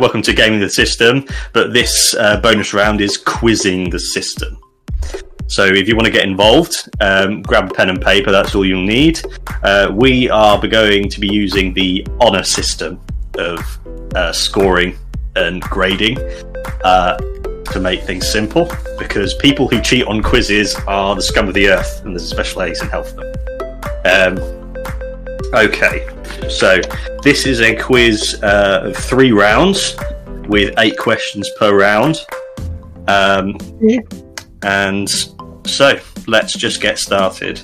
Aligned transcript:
Welcome 0.00 0.22
to 0.22 0.32
Gaming 0.32 0.60
the 0.60 0.70
System, 0.70 1.26
but 1.52 1.74
this 1.74 2.14
uh, 2.14 2.40
bonus 2.40 2.72
round 2.72 3.02
is 3.02 3.18
quizzing 3.18 3.90
the 3.90 3.98
system. 3.98 4.56
So 5.46 5.66
if 5.66 5.88
you 5.88 5.94
want 5.94 6.06
to 6.06 6.10
get 6.10 6.26
involved, 6.26 6.74
um, 7.02 7.42
grab 7.42 7.70
a 7.70 7.74
pen 7.74 7.90
and 7.90 8.00
paper, 8.00 8.32
that's 8.32 8.54
all 8.54 8.64
you'll 8.64 8.82
need. 8.82 9.20
Uh, 9.62 9.92
we 9.94 10.30
are 10.30 10.58
going 10.66 11.10
to 11.10 11.20
be 11.20 11.28
using 11.30 11.74
the 11.74 12.06
honour 12.18 12.44
system 12.44 12.98
of 13.36 13.60
uh, 14.14 14.32
scoring 14.32 14.96
and 15.36 15.60
grading 15.60 16.16
uh, 16.82 17.18
to 17.66 17.78
make 17.78 18.02
things 18.04 18.26
simple 18.26 18.72
because 18.98 19.34
people 19.34 19.68
who 19.68 19.82
cheat 19.82 20.06
on 20.06 20.22
quizzes 20.22 20.76
are 20.88 21.14
the 21.14 21.22
scum 21.22 21.46
of 21.46 21.52
the 21.52 21.68
earth 21.68 22.00
and 22.06 22.14
there's 22.14 22.24
a 22.24 22.28
special 22.28 22.54
place 22.54 22.80
in 22.80 22.88
for 22.88 23.02
them. 23.02 23.34
Um, 24.06 24.59
okay, 25.54 26.08
so 26.48 26.80
this 27.22 27.46
is 27.46 27.60
a 27.60 27.74
quiz 27.74 28.40
uh, 28.42 28.82
of 28.84 28.96
three 28.96 29.32
rounds 29.32 29.96
with 30.48 30.74
eight 30.78 30.98
questions 30.98 31.50
per 31.58 31.76
round. 31.76 32.16
Um, 33.08 33.56
and 34.62 35.08
so 35.66 35.98
let's 36.26 36.52
just 36.52 36.80
get 36.80 36.98
started. 36.98 37.60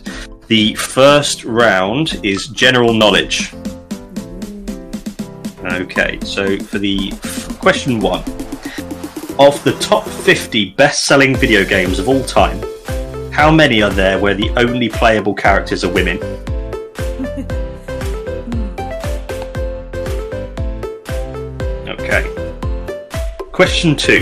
The 0.49 0.75
first 0.75 1.45
round 1.45 2.21
is 2.23 2.47
general 2.49 2.93
knowledge. 2.93 3.53
Okay, 5.65 6.19
so 6.23 6.59
for 6.59 6.79
the 6.79 7.13
f- 7.13 7.59
question 7.59 7.99
one, 7.99 8.21
of 9.39 9.63
the 9.65 9.77
top 9.81 10.07
50 10.07 10.71
best 10.71 11.05
selling 11.05 11.35
video 11.37 11.65
games 11.65 11.99
of 11.99 12.09
all 12.09 12.23
time, 12.23 12.61
how 13.33 13.51
many 13.51 13.83
are 13.83 13.91
there 13.91 14.19
where 14.19 14.35
the 14.35 14.49
only 14.51 14.89
playable 14.89 15.35
characters 15.35 15.85
are 15.85 15.93
women? 15.93 16.19
Question 23.57 23.97
two. 23.97 24.21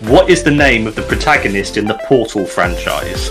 What 0.00 0.28
is 0.28 0.42
the 0.42 0.50
name 0.50 0.86
of 0.86 0.94
the 0.94 1.00
protagonist 1.00 1.78
in 1.78 1.86
the 1.86 1.98
Portal 2.06 2.44
franchise? 2.44 3.30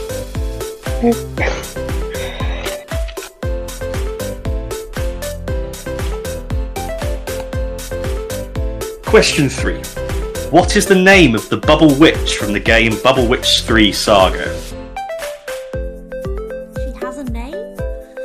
Question 9.06 9.50
three. 9.50 9.78
What 10.50 10.76
is 10.76 10.88
the 10.88 10.96
name 10.96 11.36
of 11.36 11.48
the 11.48 11.58
Bubble 11.58 11.94
Witch 12.00 12.38
from 12.38 12.52
the 12.52 12.60
game 12.60 13.00
Bubble 13.04 13.28
Witch 13.28 13.62
3 13.62 13.92
Saga? 13.92 14.52
She 16.76 16.92
has 17.06 17.20
a 17.20 17.24
name? 17.26 17.54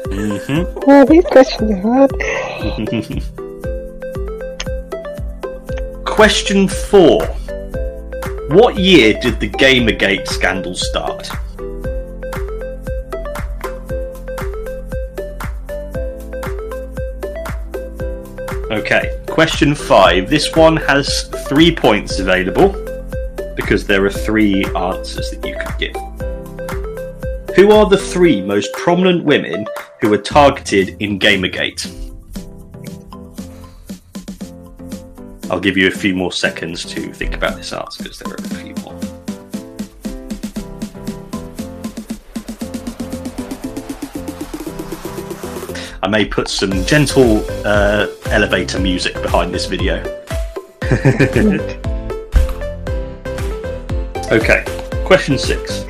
Mm-hmm. 0.09 0.79
Oh, 0.87 1.05
these 1.05 1.27
questions 1.27 1.71
are 1.71 2.09
hard. 3.29 3.43
Question 6.19 6.67
four. 6.67 7.25
What 8.49 8.77
year 8.77 9.17
did 9.21 9.39
the 9.39 9.49
Gamergate 9.51 10.27
scandal 10.27 10.75
start? 10.75 11.31
Okay, 18.73 19.17
question 19.29 19.77
five. 19.77 20.29
This 20.29 20.57
one 20.57 20.77
has 20.79 21.31
three 21.47 21.73
points 21.73 22.19
available 22.19 22.71
because 23.55 23.87
there 23.87 24.05
are 24.05 24.11
three 24.11 24.65
answers 24.75 25.31
that 25.31 25.47
you 25.47 25.55
could 25.57 25.79
give. 25.79 27.55
Who 27.55 27.71
are 27.71 27.89
the 27.89 27.97
three 27.97 28.43
most 28.43 28.73
prominent 28.73 29.23
women 29.23 29.67
who 30.01 30.11
were 30.11 30.19
targeted 30.19 31.01
in 31.01 31.21
Gamergate? 31.21 32.08
I'll 35.51 35.61
give 35.61 35.79
you 35.79 35.89
a 35.89 35.91
few 35.91 36.15
more 36.15 36.31
seconds 36.31 36.85
to 36.85 37.11
think 37.13 37.35
about 37.35 37.57
this 37.57 37.73
answer 37.73 38.03
because 38.03 38.19
there 38.19 38.33
are 38.33 38.37
a 38.37 38.43
few 38.43 38.75
more. 38.85 38.95
I 46.03 46.09
may 46.09 46.27
put 46.27 46.49
some 46.49 46.71
gentle 46.85 47.45
uh, 47.65 48.09
elevator 48.27 48.79
music 48.79 49.15
behind 49.23 49.55
this 49.55 49.65
video. 49.65 50.01
okay, 54.31 54.65
question 55.07 55.39
six. 55.39 55.85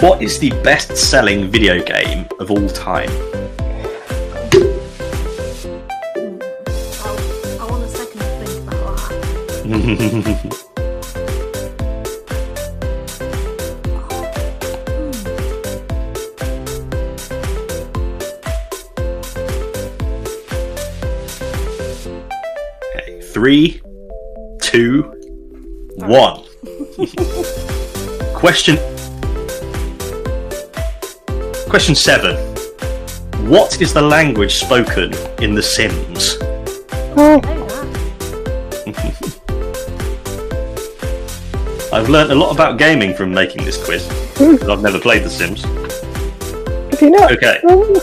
What 0.00 0.22
is 0.22 0.38
the 0.38 0.50
best 0.62 0.96
selling 0.96 1.50
video 1.50 1.82
game 1.82 2.28
of 2.38 2.52
all 2.52 2.68
time? 2.68 3.10
Okay, 22.94 23.20
three, 23.32 23.82
two, 24.60 25.02
one. 25.96 26.44
Question. 28.34 28.76
Question 31.68 31.96
seven. 31.96 32.36
What 33.48 33.80
is 33.80 33.92
the 33.92 34.02
language 34.02 34.54
spoken 34.54 35.12
in 35.42 35.56
The 35.56 35.62
Sims? 35.62 36.36
Oh, 37.16 37.61
I've 41.92 42.08
learnt 42.08 42.30
a 42.32 42.34
lot 42.34 42.52
about 42.52 42.78
gaming 42.78 43.14
from 43.14 43.32
making 43.32 43.64
this 43.64 43.82
quiz. 43.84 44.06
'cause 44.36 44.68
I've 44.68 44.80
never 44.82 44.98
played 44.98 45.24
The 45.24 45.30
Sims. 45.30 45.62
if 46.92 47.02
you 47.02 47.10
know. 47.10 47.28
Okay. 47.28 47.58
Oh. 47.68 48.00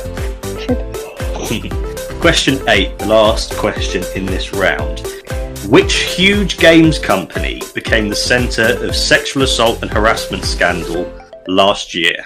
Question 2.22 2.60
eight, 2.68 2.98
the 3.00 3.06
last 3.08 3.56
question 3.56 4.04
in 4.16 4.26
this 4.26 4.54
round. 4.54 5.00
Which 5.68 5.94
huge 5.94 6.58
games 6.58 7.00
company 7.00 7.62
became 7.74 8.10
the 8.10 8.16
centre 8.16 8.78
of 8.86 8.96
sexual 8.96 9.44
assault 9.44 9.82
and 9.82 9.90
harassment 9.92 10.44
scandal 10.46 11.10
last 11.48 11.94
year? 11.96 12.26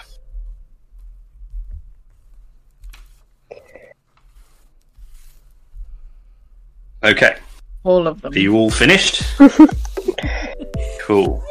Okay, 7.04 7.36
All 7.84 8.08
of 8.08 8.22
them. 8.22 8.34
are 8.34 8.40
you 8.40 8.56
all 8.56 8.70
finished? 8.72 9.24
cool. 11.02 11.44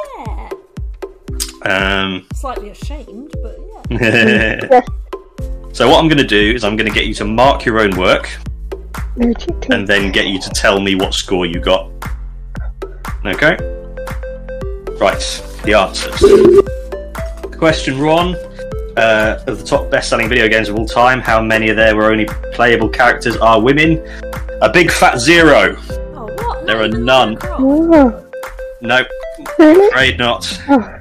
Yeah. 1.65 2.03
Um, 2.03 2.27
Slightly 2.35 2.71
ashamed, 2.71 3.35
but 3.43 3.59
yeah. 3.91 4.81
so 5.73 5.89
what 5.89 5.99
I'm 5.99 6.09
going 6.09 6.19
to 6.19 6.27
do 6.27 6.53
is 6.55 6.65
I'm 6.65 6.77
going 6.77 6.89
to 6.89 6.95
get 6.95 7.07
you 7.07 7.15
to 7.15 7.25
mark 7.25 7.65
your 7.65 7.81
own 7.81 7.97
work 7.97 8.29
and 9.17 9.87
then 9.87 10.11
get 10.13 10.27
you 10.27 10.41
to 10.41 10.51
tell 10.51 10.81
me 10.81 10.95
what 10.95 11.15
score 11.15 11.47
you 11.47 11.61
got. 11.61 11.91
Okay? 13.25 13.57
Right, 14.99 15.43
the 15.65 15.75
answers. 15.75 16.21
Question 17.57 18.01
one 18.01 18.35
uh, 18.97 19.43
of 19.47 19.59
the 19.59 19.65
top 19.65 19.91
best 19.91 20.09
selling 20.09 20.29
video 20.29 20.49
games 20.49 20.69
of 20.69 20.77
all 20.77 20.87
time, 20.87 21.21
how 21.21 21.41
many 21.41 21.69
of 21.71 21.77
there 21.77 21.95
were 21.97 22.11
only 22.11 22.27
playable 22.53 22.89
characters 22.89 23.37
are 23.37 23.61
women? 23.61 23.99
A 24.63 24.71
big 24.71 24.91
fat 24.91 25.19
zero. 25.19 25.77
Oh, 26.15 26.27
what? 26.27 26.67
There 26.67 26.81
are 26.83 26.89
none. 26.89 27.35
across. 27.35 27.61
Oh, 27.61 28.29
Nope, 28.81 29.07
really? 29.59 29.89
afraid 29.89 30.19
not. 30.19 30.61
Oh, 30.69 30.99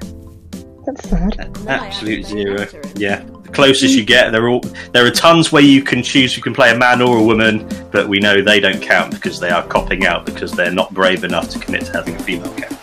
that's 0.86 1.10
sad. 1.10 1.38
No, 1.66 1.72
Absolute 1.72 2.26
zero. 2.26 2.68
Yeah. 2.96 3.24
The 3.44 3.50
closest 3.50 3.96
you 3.96 4.06
get, 4.06 4.32
they're 4.32 4.48
all 4.50 4.62
there 4.94 5.06
are 5.06 5.12
tons 5.12 5.52
where 5.52 5.64
you 5.64 5.82
can 5.84 6.04
choose 6.04 6.36
you 6.38 6.44
can 6.44 6.54
play 6.54 6.72
a 6.72 6.78
man 6.78 7.02
or 7.02 7.18
a 7.18 7.24
woman, 7.24 7.68
but 7.92 8.08
we 8.08 8.20
know 8.20 8.42
they 8.42 8.60
don't 8.60 8.82
count 8.82 9.12
because 9.12 9.40
they 9.40 9.50
are 9.50 9.66
copping 9.68 10.06
out 10.06 10.26
because 10.26 10.52
they're 10.52 10.72
not 10.72 10.94
brave 10.94 11.24
enough 11.24 11.50
to 11.50 11.60
commit 11.60 11.86
to 11.86 11.92
having 11.94 12.16
a 12.16 12.20
female 12.20 12.54
character. 12.54 12.78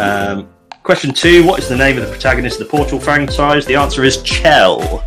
Um, 0.00 0.48
question 0.82 1.12
two: 1.12 1.44
What 1.44 1.58
is 1.60 1.68
the 1.68 1.76
name 1.76 1.96
of 1.98 2.04
the 2.04 2.10
protagonist 2.10 2.60
of 2.60 2.66
the 2.66 2.70
Portal 2.70 3.00
franchise? 3.00 3.64
The 3.66 3.76
answer 3.76 4.04
is 4.04 4.22
Chell. 4.22 5.02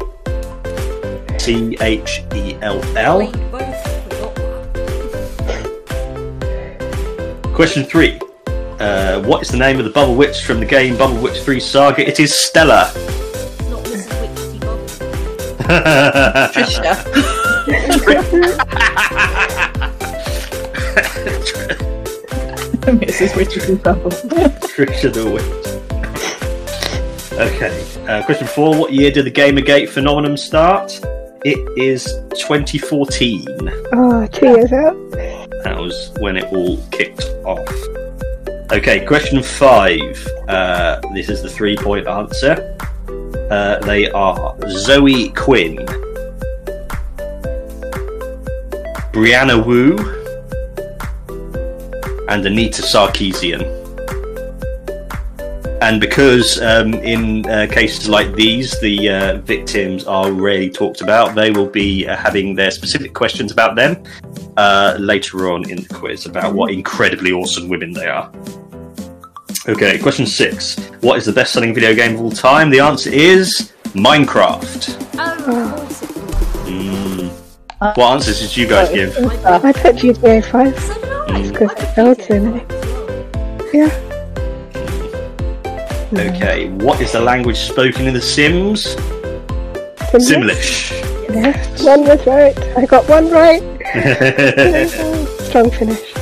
T 1.39 1.77
H 1.79 2.23
E 2.35 2.55
L 2.61 2.79
We 2.81 2.97
L. 2.97 3.31
both 3.51 4.03
forgot 4.03 4.35
that. 5.45 5.65
Question 7.53 7.83
three: 7.85 8.19
uh, 8.79 9.21
What 9.21 9.41
is 9.41 9.49
the 9.49 9.57
name 9.57 9.79
of 9.79 9.85
the 9.85 9.91
Bubble 9.91 10.15
Witch 10.15 10.43
from 10.43 10.59
the 10.59 10.65
game 10.65 10.97
Bubble 10.97 11.21
Witch 11.21 11.39
Three 11.41 11.59
Saga? 11.59 12.07
It 12.07 12.19
is 12.19 12.37
Stella. 12.37 12.91
Not 13.69 13.83
Mrs. 13.83 14.21
Witchy 14.21 14.59
Bubble. 14.59 14.87
Trisha. 16.53 16.95
Mrs. 22.87 23.35
Richard 23.35 23.83
Bubble. 23.83 24.11
Trisha 24.11 25.13
the 25.13 25.29
Witch. 25.29 25.43
Okay, 27.37 27.85
uh, 28.07 28.23
question 28.25 28.47
four. 28.47 28.75
What 28.75 28.93
year 28.93 29.11
did 29.11 29.25
the 29.25 29.31
Gamergate 29.31 29.89
phenomenon 29.89 30.37
start? 30.37 30.99
It 31.45 31.59
is 31.77 32.05
2014. 32.39 33.45
Oh, 33.93 34.25
two 34.27 34.47
years 34.47 34.73
out. 34.73 34.95
That 35.11 35.77
was 35.77 36.11
when 36.19 36.37
it 36.37 36.45
all 36.45 36.77
kicked 36.91 37.25
off. 37.45 37.96
Okay, 38.69 39.05
question 39.05 39.41
five. 39.41 40.27
Uh, 40.49 40.99
this 41.13 41.29
is 41.29 41.41
the 41.41 41.49
three 41.49 41.77
point 41.77 42.05
answer. 42.05 42.77
Uh, 43.49 43.79
they 43.79 44.11
are 44.11 44.57
Zoe 44.69 45.29
Quinn, 45.29 45.77
Brianna 49.13 49.65
Wu, 49.65 49.95
and 52.27 52.45
Anita 52.45 52.81
Sarkeesian. 52.81 53.86
And 55.79 56.01
because 56.01 56.59
um, 56.61 56.95
in 56.95 57.45
uh, 57.45 57.67
cases 57.69 58.09
like 58.09 58.33
these, 58.33 58.79
the 58.79 59.09
uh, 59.09 59.37
victims 59.37 60.05
are 60.05 60.31
rarely 60.31 60.71
talked 60.71 61.01
about, 61.01 61.35
they 61.35 61.51
will 61.51 61.69
be 61.69 62.07
uh, 62.07 62.15
having 62.15 62.55
their 62.55 62.71
specific 62.71 63.13
questions 63.13 63.51
about 63.51 63.75
them 63.75 64.03
uh, 64.57 64.97
later 64.99 65.51
on 65.51 65.69
in 65.69 65.83
the 65.83 65.93
quiz 65.93 66.25
about 66.25 66.55
what 66.55 66.71
incredibly 66.71 67.31
awesome 67.31 67.69
women 67.69 67.91
they 67.93 68.07
are. 68.07 68.31
Okay, 69.69 69.99
question 69.99 70.25
six. 70.25 70.79
What 71.01 71.19
is 71.19 71.25
the 71.25 71.33
best 71.33 71.53
selling 71.53 71.75
video 71.75 71.93
game 71.93 72.15
of 72.15 72.21
all 72.21 72.31
time? 72.31 72.71
The 72.71 72.79
answer 72.79 73.11
is 73.11 73.71
Minecraft. 73.89 75.09
Oh, 75.19 75.69
of 75.69 75.75
course 75.75 76.01
it 76.01 76.15
was. 76.15 76.67
Mm. 76.67 77.97
What 77.97 78.13
answers 78.13 78.39
did 78.39 78.57
you 78.57 78.67
guys 78.67 78.89
give? 78.89 79.15
I 79.45 79.71
put 79.73 79.97
GTA 79.97 80.43
5 80.43 80.79
So 80.79 81.51
because 81.51 81.69
I 81.69 81.83
it 81.83 81.93
felt 81.93 82.17
picked 82.17 82.31
it. 82.31 83.73
Yeah. 83.73 84.06
Okay, 86.13 86.69
what 86.69 87.01
is 87.01 87.11
the 87.11 87.19
language 87.19 87.57
spoken 87.57 88.07
in 88.07 88.13
The 88.13 88.21
Sims? 88.21 88.95
Simlish. 90.15 90.91
Simlish. 90.91 90.91
Yes, 91.29 91.83
one 91.83 92.05
was 92.05 92.25
right. 92.25 92.57
I 92.77 92.85
got 92.85 93.09
one 93.09 93.29
right. 93.29 93.61
Strong 95.47 95.71
finish. 95.71 96.15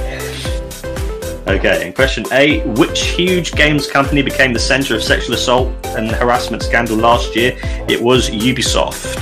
Okay, 1.47 1.85
and 1.85 1.93
question 1.95 2.25
eight. 2.31 2.65
Which 2.79 2.99
huge 3.01 3.51
games 3.51 3.87
company 3.87 4.23
became 4.23 4.53
the 4.53 4.59
center 4.59 4.95
of 4.95 5.03
sexual 5.03 5.35
assault 5.35 5.71
and 5.95 6.09
harassment 6.09 6.63
scandal 6.63 6.97
last 6.97 7.35
year? 7.35 7.55
It 7.87 8.01
was 8.01 8.31
Ubisoft. 8.31 9.21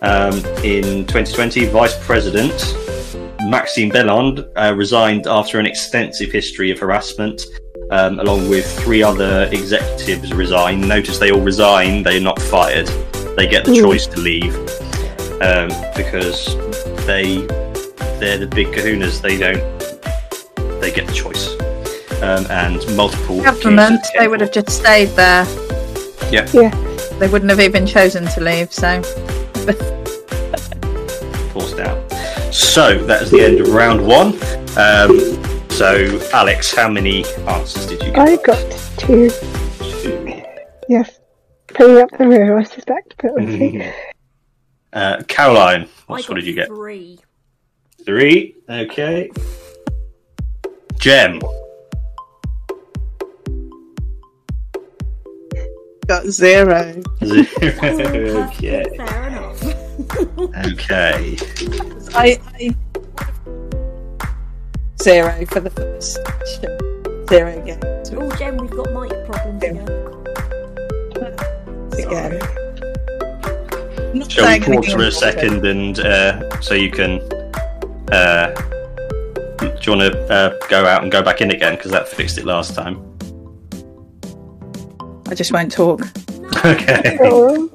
Um, 0.00 0.38
in 0.64 1.06
2020, 1.06 1.66
Vice 1.66 2.02
President 2.06 2.74
Maxime 3.50 3.90
Béland 3.90 4.48
uh, 4.56 4.74
resigned 4.74 5.26
after 5.26 5.58
an 5.58 5.66
extensive 5.66 6.30
history 6.30 6.70
of 6.70 6.78
harassment, 6.78 7.42
um, 7.90 8.18
along 8.20 8.48
with 8.48 8.66
three 8.80 9.02
other 9.02 9.48
executives 9.52 10.32
resign. 10.32 10.80
Notice 10.80 11.18
they 11.18 11.30
all 11.30 11.40
resign, 11.40 12.02
they're 12.02 12.20
not 12.20 12.40
fired. 12.42 12.86
They 13.36 13.46
get 13.46 13.64
the 13.64 13.72
Mm. 13.72 13.80
choice 13.82 14.06
to 14.08 14.18
leave 14.20 14.54
um, 15.40 15.68
because 15.96 16.56
they 17.06 17.46
they're 18.18 18.38
the 18.38 18.50
big 18.54 18.68
kahunas. 18.68 19.20
They 19.20 19.36
don't 19.38 19.62
they 20.80 20.90
get 20.92 21.06
the 21.06 21.12
choice. 21.12 21.48
Um, 22.22 22.44
and 22.50 22.96
multiple 22.96 23.42
Government, 23.42 24.02
cases 24.02 24.12
they 24.18 24.28
would 24.28 24.40
have 24.42 24.52
just 24.52 24.68
stayed 24.70 25.08
there. 25.16 25.44
Yeah. 26.30 26.46
Yeah. 26.52 26.70
They 27.18 27.28
wouldn't 27.28 27.50
have 27.50 27.60
even 27.60 27.86
chosen 27.86 28.26
to 28.26 28.40
leave, 28.42 28.72
so. 28.72 29.02
forced 31.52 31.78
out. 31.80 31.98
So 32.52 32.98
that 33.04 33.22
is 33.22 33.30
the 33.30 33.42
end 33.42 33.60
of 33.60 33.68
round 33.68 34.06
one. 34.06 34.34
Um, 34.76 35.18
so 35.80 36.20
Alex, 36.34 36.74
how 36.74 36.90
many 36.90 37.24
answers 37.48 37.86
did 37.86 38.02
you 38.02 38.12
get? 38.12 38.18
I 38.18 38.36
got 38.36 38.58
two. 38.98 39.30
Two. 39.80 40.42
Yes. 40.90 41.20
Pulling 41.68 42.02
up 42.02 42.10
the 42.18 42.28
rear, 42.28 42.58
I 42.58 42.64
suspect, 42.64 43.14
but 43.22 43.32
we'll 43.32 43.46
see. 43.46 43.90
Uh, 44.92 45.22
Caroline, 45.28 45.88
what, 46.08 46.18
got 46.18 46.28
what 46.28 46.34
did 46.34 46.44
you 46.44 46.52
get? 46.52 46.66
Three. 46.66 47.20
Three. 48.04 48.56
Okay. 48.68 49.30
Gem. 50.98 51.40
Got 56.08 56.26
zero. 56.26 57.00
Zero. 57.24 57.46
Okay. 57.62 58.84
Fair 58.96 59.28
enough. 59.28 59.62
Okay. 60.66 61.36
I, 62.12 62.40
I 62.56 62.74
zero 65.00 65.46
for 65.46 65.60
the 65.60 65.70
first 65.70 66.18
zero 67.28 67.64
games 67.64 67.90
oh, 68.16 68.36
Jen, 68.36 68.56
we've 68.56 68.70
got 68.70 68.92
mic 68.92 69.26
problems 69.26 69.62
again. 69.62 69.88
again. 71.98 72.38
Not 74.14 74.30
Shall 74.30 74.58
we 74.58 74.60
pause 74.60 74.92
for 74.92 75.02
a 75.02 75.12
second 75.12 75.64
and 75.66 76.00
uh, 76.00 76.60
so 76.60 76.74
you 76.74 76.90
can? 76.90 77.20
Uh, 78.10 78.52
do 79.58 79.66
you 79.66 79.96
want 79.96 80.12
to 80.12 80.32
uh, 80.32 80.58
go 80.68 80.84
out 80.84 81.02
and 81.02 81.12
go 81.12 81.22
back 81.22 81.40
in 81.40 81.50
again 81.50 81.76
because 81.76 81.92
that 81.92 82.08
fixed 82.08 82.38
it 82.38 82.44
last 82.44 82.74
time? 82.74 83.06
I 85.28 85.34
just 85.34 85.52
won't 85.52 85.72
talk. 85.72 86.02
Okay. 86.62 87.16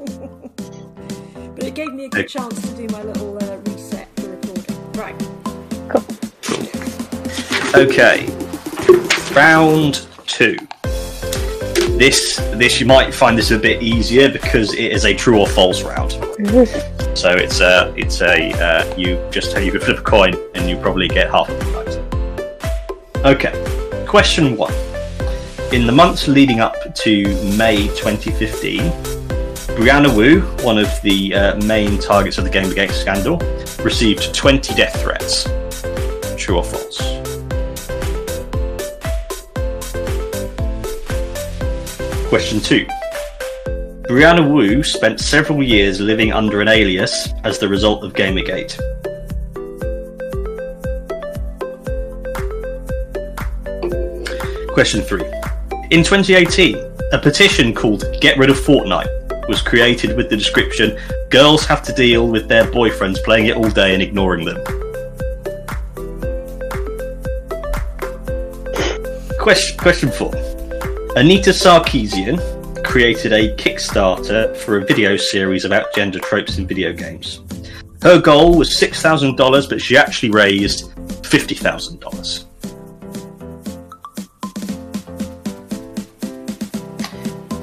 But 1.56 1.64
it 1.64 1.74
gave 1.74 1.94
me 1.94 2.06
a 2.06 2.10
good 2.10 2.28
chance 2.28 2.62
to 2.62 2.76
do 2.76 2.86
my 2.94 3.02
little 3.02 3.25
Okay. 7.76 8.26
Round 9.36 10.08
two. 10.28 10.56
This 11.98 12.38
this 12.56 12.80
you 12.80 12.86
might 12.86 13.14
find 13.14 13.38
this 13.38 13.52
a 13.52 13.60
bit 13.60 13.84
easier 13.84 14.30
because 14.30 14.74
it 14.74 14.94
is 14.94 15.04
a 15.04 15.14
true 15.14 15.42
or 15.42 15.48
false 15.48 15.84
round. 15.84 16.14
So 17.16 17.32
it's 17.32 17.62
a 17.62 17.94
it's 17.96 18.22
a 18.22 18.52
uh, 18.62 18.96
you 18.98 19.26
just 19.32 19.58
you 19.58 19.72
could 19.72 19.82
flip 19.82 20.00
a 20.00 20.02
coin 20.02 20.36
and 20.54 20.70
you 20.70 20.76
probably 20.76 21.08
get 21.08 21.32
half 21.32 21.48
of 21.50 21.58
them 21.60 21.74
right. 21.74 23.26
Okay. 23.26 24.06
Question 24.06 24.58
one. 24.58 24.74
In 25.72 25.86
the 25.86 25.94
months 25.94 26.28
leading 26.28 26.60
up 26.60 26.76
to 26.94 27.24
May 27.58 27.88
2015, 27.88 28.82
Brianna 29.78 30.14
Wu, 30.14 30.42
one 30.66 30.78
of 30.78 30.90
the 31.04 31.34
uh, 31.34 31.56
main 31.66 31.98
targets 32.00 32.38
of 32.38 32.44
the 32.44 32.50
Gamergate 32.50 32.92
scandal, 32.92 33.38
received 33.82 34.34
20 34.36 34.76
death 34.76 35.02
threats. 35.02 35.46
True 36.38 36.58
or 36.58 36.64
false? 36.66 37.25
Question 42.30 42.60
two. 42.60 42.86
Brianna 44.10 44.50
Wu 44.52 44.82
spent 44.82 45.20
several 45.20 45.62
years 45.62 46.00
living 46.02 46.34
under 46.34 46.60
an 46.60 46.68
alias 46.68 47.30
as 47.44 47.60
the 47.60 47.68
result 47.68 48.04
of 48.04 48.14
Gamergate. 48.14 48.76
Question 54.74 55.02
three. 55.02 55.24
In 55.92 56.04
2018, 56.04 56.76
a 57.14 57.20
petition 57.20 57.74
called 57.74 58.04
Get 58.22 58.38
Rid 58.38 58.50
of 58.50 58.58
Fortnite 58.58 59.48
was 59.48 59.62
created 59.62 60.18
with 60.18 60.30
the 60.30 60.36
description 60.36 60.98
Girls 61.30 61.66
have 61.66 61.84
to 61.84 61.94
deal 61.94 62.28
with 62.28 62.48
their 62.48 62.64
boyfriends 62.66 63.24
playing 63.24 63.48
it 63.48 63.56
all 63.56 63.70
day 63.70 63.94
and 63.94 64.02
ignoring 64.02 64.46
them. 64.46 64.58
Question, 69.40 69.78
question 69.78 70.12
four. 70.12 70.55
Anita 71.18 71.52
Sarkeesian 71.52 72.84
created 72.84 73.32
a 73.32 73.56
Kickstarter 73.56 74.54
for 74.58 74.80
a 74.80 74.86
video 74.86 75.16
series 75.16 75.64
about 75.64 75.94
gender 75.96 76.20
tropes 76.20 76.58
in 76.58 76.68
video 76.68 76.92
games. 76.92 77.40
Her 78.02 78.20
goal 78.20 78.58
was 78.58 78.72
$6,000, 78.72 79.70
but 79.70 79.80
she 79.80 79.96
actually 79.96 80.32
raised 80.32 80.92
$50,000. 81.24 82.44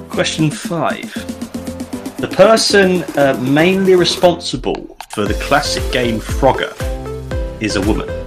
Question 0.08 0.50
five. 0.50 1.12
The 2.16 2.28
person 2.28 3.02
uh, 3.18 3.38
mainly 3.42 3.96
responsible 3.96 4.96
for 5.10 5.26
the 5.26 5.34
classic 5.34 5.92
game 5.92 6.20
Frogger 6.20 6.72
is 7.60 7.76
a 7.76 7.82
woman. 7.82 8.21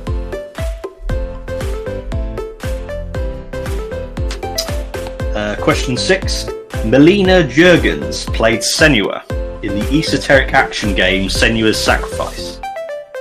Question 5.66 5.98
six. 5.98 6.46
Melina 6.86 7.42
Juergens 7.42 8.32
played 8.36 8.60
Senua 8.60 9.24
in 9.64 9.74
the 9.80 9.98
esoteric 9.98 10.54
action 10.54 10.94
game 10.94 11.28
Senua's 11.28 11.84
Sacrifice. 11.84 12.60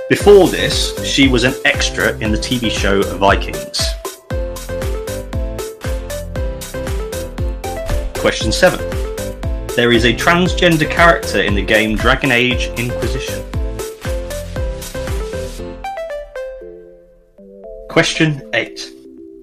Before 0.09 0.47
this, 0.47 0.93
she 1.03 1.27
was 1.27 1.43
an 1.43 1.55
extra 1.65 2.15
in 2.19 2.31
the 2.31 2.37
TV 2.37 2.69
show 2.69 3.01
Vikings. 3.17 3.81
Question 8.19 8.51
7. 8.51 8.77
There 9.75 9.91
is 9.91 10.05
a 10.05 10.13
transgender 10.13 10.87
character 10.87 11.41
in 11.41 11.55
the 11.55 11.65
game 11.65 11.95
Dragon 11.95 12.31
Age 12.31 12.67
Inquisition. 12.77 13.43
Question 17.89 18.47
8. 18.53 18.94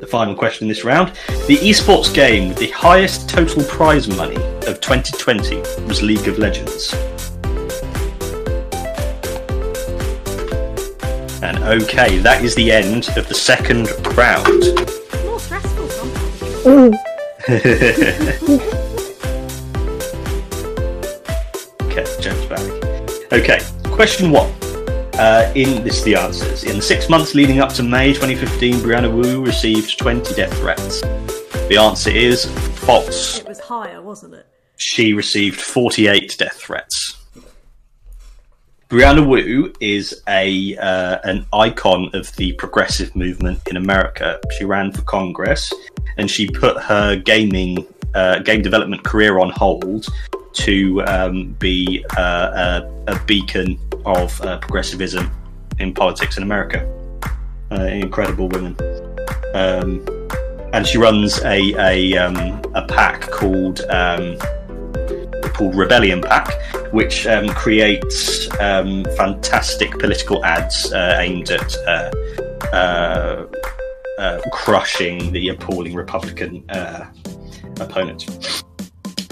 The 0.02 0.08
final 0.08 0.34
question 0.34 0.64
in 0.64 0.68
this 0.68 0.82
round. 0.82 1.12
The 1.46 1.58
esports 1.58 2.12
game 2.12 2.48
with 2.48 2.58
the 2.58 2.70
highest 2.70 3.28
total 3.28 3.62
prize 3.62 4.08
money 4.08 4.34
of 4.66 4.80
2020 4.80 5.58
was 5.86 6.02
League 6.02 6.26
of 6.26 6.40
Legends. 6.40 6.92
And 11.40 11.56
Okay, 11.62 12.18
that 12.18 12.40
is 12.42 12.56
the 12.56 12.72
end 12.72 13.10
of 13.16 13.28
the 13.28 13.34
second 13.34 13.90
round. 14.16 14.64
More 15.24 15.38
stressful. 15.38 15.88
Okay, 21.92 22.06
James 22.20 22.46
back. 22.46 23.32
Okay, 23.32 23.60
question 23.92 24.30
one. 24.30 24.50
Uh, 25.22 25.52
in 25.54 25.84
this, 25.84 25.98
is 25.98 26.02
the 26.02 26.16
answers. 26.16 26.64
In 26.64 26.74
the 26.74 26.82
six 26.82 27.08
months 27.08 27.32
leading 27.32 27.60
up 27.60 27.72
to 27.74 27.84
May 27.84 28.12
2015, 28.12 28.74
Brianna 28.80 29.08
Wu 29.08 29.40
received 29.40 29.96
20 29.96 30.34
death 30.34 30.52
threats. 30.58 31.00
The 31.68 31.78
answer 31.80 32.10
is 32.10 32.46
false. 32.80 33.38
It 33.38 33.46
was 33.46 33.60
higher, 33.60 34.02
wasn't 34.02 34.34
it? 34.34 34.48
She 34.78 35.12
received 35.12 35.60
48 35.60 36.34
death 36.38 36.54
threats. 36.54 37.18
Brianna 38.88 39.24
Wu 39.24 39.72
is 39.78 40.22
a 40.26 40.76
uh, 40.78 41.18
an 41.22 41.46
icon 41.52 42.10
of 42.14 42.34
the 42.34 42.54
progressive 42.54 43.14
movement 43.14 43.60
in 43.68 43.76
America. 43.76 44.40
She 44.58 44.64
ran 44.64 44.90
for 44.90 45.02
Congress, 45.02 45.72
and 46.16 46.28
she 46.28 46.48
put 46.48 46.76
her 46.82 47.14
gaming 47.14 47.86
uh, 48.16 48.40
game 48.40 48.60
development 48.60 49.04
career 49.04 49.38
on 49.38 49.50
hold 49.50 50.08
to 50.54 51.02
um, 51.02 51.54
be 51.58 52.04
uh, 52.16 52.82
a, 53.06 53.12
a 53.12 53.24
beacon 53.24 53.78
of 54.04 54.40
uh, 54.42 54.58
progressivism 54.58 55.30
in 55.78 55.92
politics 55.94 56.36
in 56.36 56.42
America. 56.42 56.88
Uh, 57.70 57.84
incredible 57.84 58.48
woman, 58.48 58.76
um, 59.54 60.04
and 60.74 60.86
she 60.86 60.98
runs 60.98 61.40
a 61.42 61.74
a, 61.78 62.16
um, 62.18 62.36
a 62.74 62.86
PAC 62.86 63.22
called 63.30 63.80
um, 63.88 64.36
called 65.54 65.74
Rebellion 65.74 66.20
PAC, 66.20 66.52
which 66.92 67.26
um, 67.26 67.48
creates 67.48 68.50
um, 68.60 69.04
fantastic 69.16 69.98
political 69.98 70.44
ads 70.44 70.92
uh, 70.92 71.16
aimed 71.18 71.50
at 71.50 71.76
uh, 71.86 73.46
uh, 74.18 74.40
crushing 74.52 75.32
the 75.32 75.48
appalling 75.48 75.94
Republican 75.94 76.64
uh, 76.70 77.06
opponent. 77.80 78.62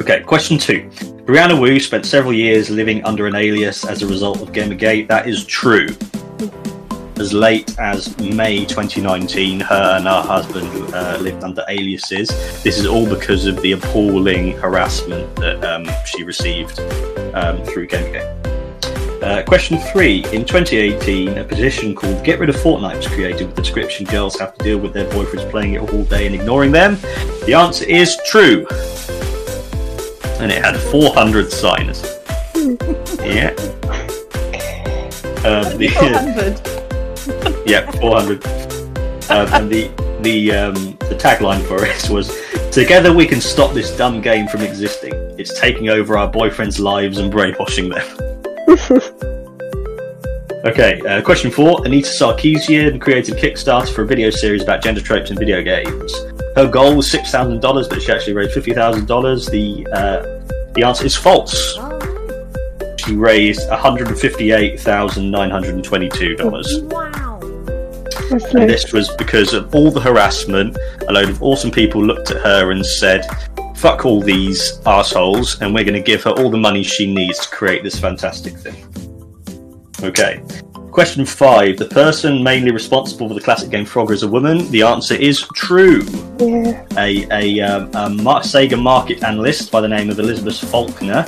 Okay, 0.00 0.22
question 0.22 0.56
two. 0.56 0.88
Brianna 1.26 1.60
Wu 1.60 1.78
spent 1.78 2.06
several 2.06 2.32
years 2.32 2.70
living 2.70 3.04
under 3.04 3.26
an 3.26 3.34
alias 3.34 3.84
as 3.84 4.02
a 4.02 4.06
result 4.06 4.40
of 4.40 4.50
Gamergate. 4.50 5.06
That 5.08 5.28
is 5.28 5.44
true. 5.44 5.88
As 7.18 7.34
late 7.34 7.78
as 7.78 8.16
May 8.18 8.64
2019, 8.64 9.60
her 9.60 9.96
and 9.98 10.06
her 10.06 10.22
husband 10.22 10.94
uh, 10.94 11.18
lived 11.20 11.44
under 11.44 11.62
aliases. 11.68 12.28
This 12.62 12.78
is 12.78 12.86
all 12.86 13.06
because 13.06 13.44
of 13.44 13.60
the 13.60 13.72
appalling 13.72 14.52
harassment 14.52 15.36
that 15.36 15.62
um, 15.66 15.86
she 16.06 16.24
received 16.24 16.80
um, 17.34 17.62
through 17.64 17.88
Gamergate. 17.88 18.40
Uh, 19.22 19.42
question 19.42 19.76
three. 19.92 20.24
In 20.32 20.46
2018, 20.46 21.36
a 21.36 21.44
petition 21.44 21.94
called 21.94 22.24
Get 22.24 22.40
Rid 22.40 22.48
of 22.48 22.56
Fortnite 22.56 22.96
was 22.96 23.06
created 23.06 23.48
with 23.48 23.56
the 23.56 23.60
description 23.60 24.06
girls 24.06 24.38
have 24.38 24.54
to 24.54 24.64
deal 24.64 24.78
with 24.78 24.94
their 24.94 25.10
boyfriends 25.10 25.50
playing 25.50 25.74
it 25.74 25.92
all 25.92 26.04
day 26.04 26.24
and 26.24 26.34
ignoring 26.34 26.72
them. 26.72 26.96
The 27.44 27.52
answer 27.52 27.84
is 27.84 28.18
true. 28.26 28.66
And 30.40 30.50
it 30.50 30.64
had 30.64 30.76
400 30.76 31.52
signers. 31.52 32.02
yeah. 33.24 33.54
Um, 35.44 35.78
the, 35.78 35.88
400. 35.98 37.66
yeah, 37.68 37.90
400. 37.92 38.44
Um, 39.30 39.46
and 39.52 39.70
the 39.70 39.90
the 40.22 40.52
um, 40.52 40.74
the 41.08 41.16
tagline 41.18 41.66
for 41.66 41.84
it 41.86 42.10
was 42.10 42.28
Together 42.70 43.12
we 43.12 43.26
can 43.26 43.40
stop 43.40 43.74
this 43.74 43.96
dumb 43.96 44.20
game 44.20 44.46
from 44.46 44.60
existing. 44.60 45.12
It's 45.36 45.58
taking 45.58 45.88
over 45.88 46.16
our 46.16 46.30
boyfriends' 46.30 46.78
lives 46.78 47.18
and 47.18 47.30
brainwashing 47.30 47.88
them. 47.88 48.06
Okay, 50.62 51.00
uh, 51.08 51.22
question 51.22 51.50
four. 51.50 51.80
Anita 51.86 52.06
Sarkeesian 52.06 53.00
created 53.00 53.36
Kickstarter 53.36 53.94
for 53.94 54.02
a 54.02 54.06
video 54.06 54.28
series 54.28 54.62
about 54.62 54.82
gender 54.82 55.00
tropes 55.00 55.30
in 55.30 55.38
video 55.38 55.62
games. 55.62 56.12
Her 56.56 56.68
goal 56.68 56.96
was 56.96 57.10
six 57.10 57.30
thousand 57.30 57.60
dollars, 57.60 57.88
but 57.88 58.02
she 58.02 58.12
actually 58.12 58.34
raised 58.34 58.52
fifty 58.52 58.74
thousand 58.74 59.06
dollars. 59.06 59.46
The 59.46 59.86
uh, 59.92 60.72
the 60.74 60.82
answer 60.84 61.04
is 61.06 61.16
false. 61.16 61.78
She 62.98 63.16
raised 63.16 63.68
one 63.68 63.78
hundred 63.78 64.08
and 64.08 64.18
fifty-eight 64.18 64.80
thousand 64.80 65.30
nine 65.30 65.50
hundred 65.50 65.74
and 65.74 65.84
twenty-two 65.84 66.36
dollars. 66.36 66.80
wow. 66.82 67.38
And 68.30 68.70
this 68.70 68.92
was 68.92 69.08
because 69.16 69.52
of 69.54 69.74
all 69.74 69.90
the 69.90 70.00
harassment. 70.00 70.76
A 71.08 71.12
load 71.12 71.28
of 71.30 71.42
awesome 71.42 71.70
people 71.70 72.04
looked 72.04 72.30
at 72.30 72.42
her 72.42 72.70
and 72.70 72.84
said, 72.84 73.26
"Fuck 73.76 74.04
all 74.04 74.20
these 74.20 74.80
assholes," 74.86 75.60
and 75.60 75.74
we're 75.74 75.84
going 75.84 75.94
to 75.94 76.00
give 76.02 76.22
her 76.24 76.30
all 76.30 76.50
the 76.50 76.58
money 76.58 76.82
she 76.82 77.12
needs 77.12 77.38
to 77.40 77.48
create 77.48 77.82
this 77.82 77.98
fantastic 77.98 78.54
thing. 78.56 78.76
Okay. 80.02 80.42
Question 80.90 81.24
five. 81.24 81.76
The 81.76 81.86
person 81.86 82.42
mainly 82.42 82.72
responsible 82.72 83.28
for 83.28 83.34
the 83.34 83.40
classic 83.40 83.70
game 83.70 83.84
Frogger 83.84 84.10
is 84.10 84.24
a 84.24 84.28
woman. 84.28 84.68
The 84.70 84.82
answer 84.82 85.14
is 85.14 85.46
true. 85.54 86.04
yeah. 86.40 86.84
A, 86.96 87.26
a, 87.30 87.60
um, 87.60 87.90
a 87.94 88.10
Mar- 88.22 88.40
Sega 88.40 88.80
market 88.80 89.22
analyst 89.22 89.70
by 89.70 89.80
the 89.80 89.88
name 89.88 90.10
of 90.10 90.18
Elizabeth 90.18 90.58
Faulkner 90.68 91.24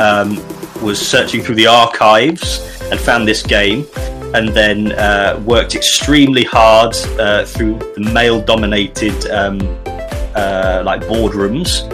um, 0.00 0.36
was 0.82 0.98
searching 1.00 1.42
through 1.42 1.54
the 1.54 1.66
archives 1.66 2.58
and 2.90 2.98
found 2.98 3.26
this 3.28 3.42
game 3.42 3.86
and 4.34 4.48
then 4.48 4.92
uh, 4.92 5.40
worked 5.46 5.74
extremely 5.74 6.42
hard 6.42 6.94
uh, 7.20 7.44
through 7.44 7.78
the 7.94 8.10
male 8.12 8.40
dominated 8.40 9.30
um, 9.30 9.60
uh, 10.34 10.82
like 10.84 11.00
boardrooms 11.02 11.90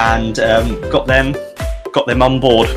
and 0.00 0.38
um, 0.40 0.80
got 0.90 1.06
them 1.06 1.34
got 1.92 2.06
them 2.06 2.22
on 2.22 2.38
board 2.38 2.68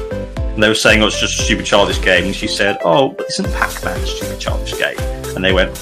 and 0.59 0.63
they 0.65 0.67
were 0.67 0.75
saying, 0.75 1.01
"Oh, 1.01 1.07
it's 1.07 1.17
just 1.17 1.39
a 1.39 1.43
stupid 1.43 1.65
childish 1.65 2.01
game." 2.01 2.25
And 2.25 2.35
she 2.35 2.45
said, 2.45 2.79
"Oh, 2.83 3.11
but 3.17 3.27
isn't 3.29 3.49
Pac-Man 3.53 3.97
a 3.97 4.05
stupid 4.05 4.41
childish 4.41 4.77
game?" 4.77 4.99
And 5.33 5.41
they 5.41 5.53
went, 5.53 5.73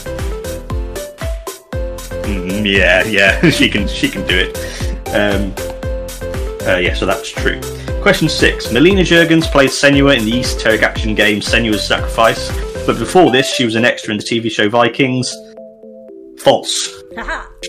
"Mm, 2.22 2.64
"Yeah, 2.64 3.04
yeah, 3.06 3.50
she 3.50 3.70
can, 3.70 3.88
she 3.88 4.08
can 4.08 4.24
do 4.28 4.38
it." 4.38 4.56
Um, 5.08 5.52
uh, 6.68 6.78
yeah, 6.78 6.94
so 6.94 7.08
that's 7.08 7.28
true. 7.28 7.60
Question 8.04 8.30
six: 8.30 8.72
Melina 8.72 9.02
Juergens 9.02 9.46
played 9.52 9.72
Senua 9.72 10.16
in 10.16 10.26
the 10.26 10.32
East 10.32 10.58
esoteric 10.58 10.84
action 10.84 11.16
game 11.16 11.40
Senua's 11.40 11.84
Sacrifice, 11.84 12.52
but 12.86 13.00
before 13.00 13.32
this, 13.32 13.52
she 13.52 13.66
was 13.66 13.74
an 13.74 13.84
extra 13.84 14.12
in 14.12 14.20
the 14.20 14.24
TV 14.24 14.52
show 14.52 14.70
Vikings. 14.70 15.36
False. 16.38 17.02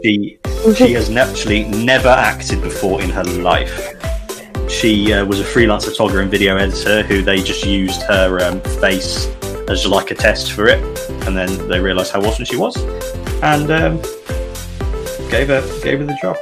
She 0.04 0.38
she 0.76 0.92
has 0.92 1.08
actually 1.16 1.64
never 1.64 2.10
acted 2.10 2.60
before 2.60 3.00
in 3.00 3.08
her 3.08 3.24
life. 3.24 4.17
She 4.68 5.12
uh, 5.12 5.24
was 5.24 5.40
a 5.40 5.44
freelance 5.44 5.84
photographer 5.86 6.20
and 6.20 6.30
video 6.30 6.56
editor 6.56 7.02
who 7.02 7.22
they 7.22 7.42
just 7.42 7.64
used 7.64 8.02
her 8.02 8.38
um, 8.44 8.60
face 8.80 9.26
as 9.68 9.86
like 9.86 10.10
a 10.10 10.14
test 10.14 10.52
for 10.52 10.66
it, 10.66 10.82
and 11.26 11.36
then 11.36 11.68
they 11.68 11.80
realised 11.80 12.12
how 12.12 12.20
awesome 12.22 12.44
she 12.44 12.56
was, 12.56 12.76
and 13.42 13.70
um, 13.70 13.96
gave 15.30 15.48
her 15.48 15.62
gave 15.82 15.98
her 16.00 16.04
the 16.06 16.16
job. 16.20 16.36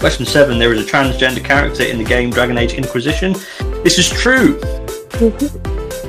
Question 0.00 0.26
seven: 0.26 0.58
There 0.58 0.72
is 0.72 0.80
a 0.86 0.88
transgender 0.88 1.42
character 1.44 1.84
in 1.84 1.98
the 1.98 2.04
game 2.04 2.30
Dragon 2.30 2.58
Age 2.58 2.74
Inquisition. 2.74 3.32
This 3.82 3.98
is 3.98 4.08
true. 4.10 4.60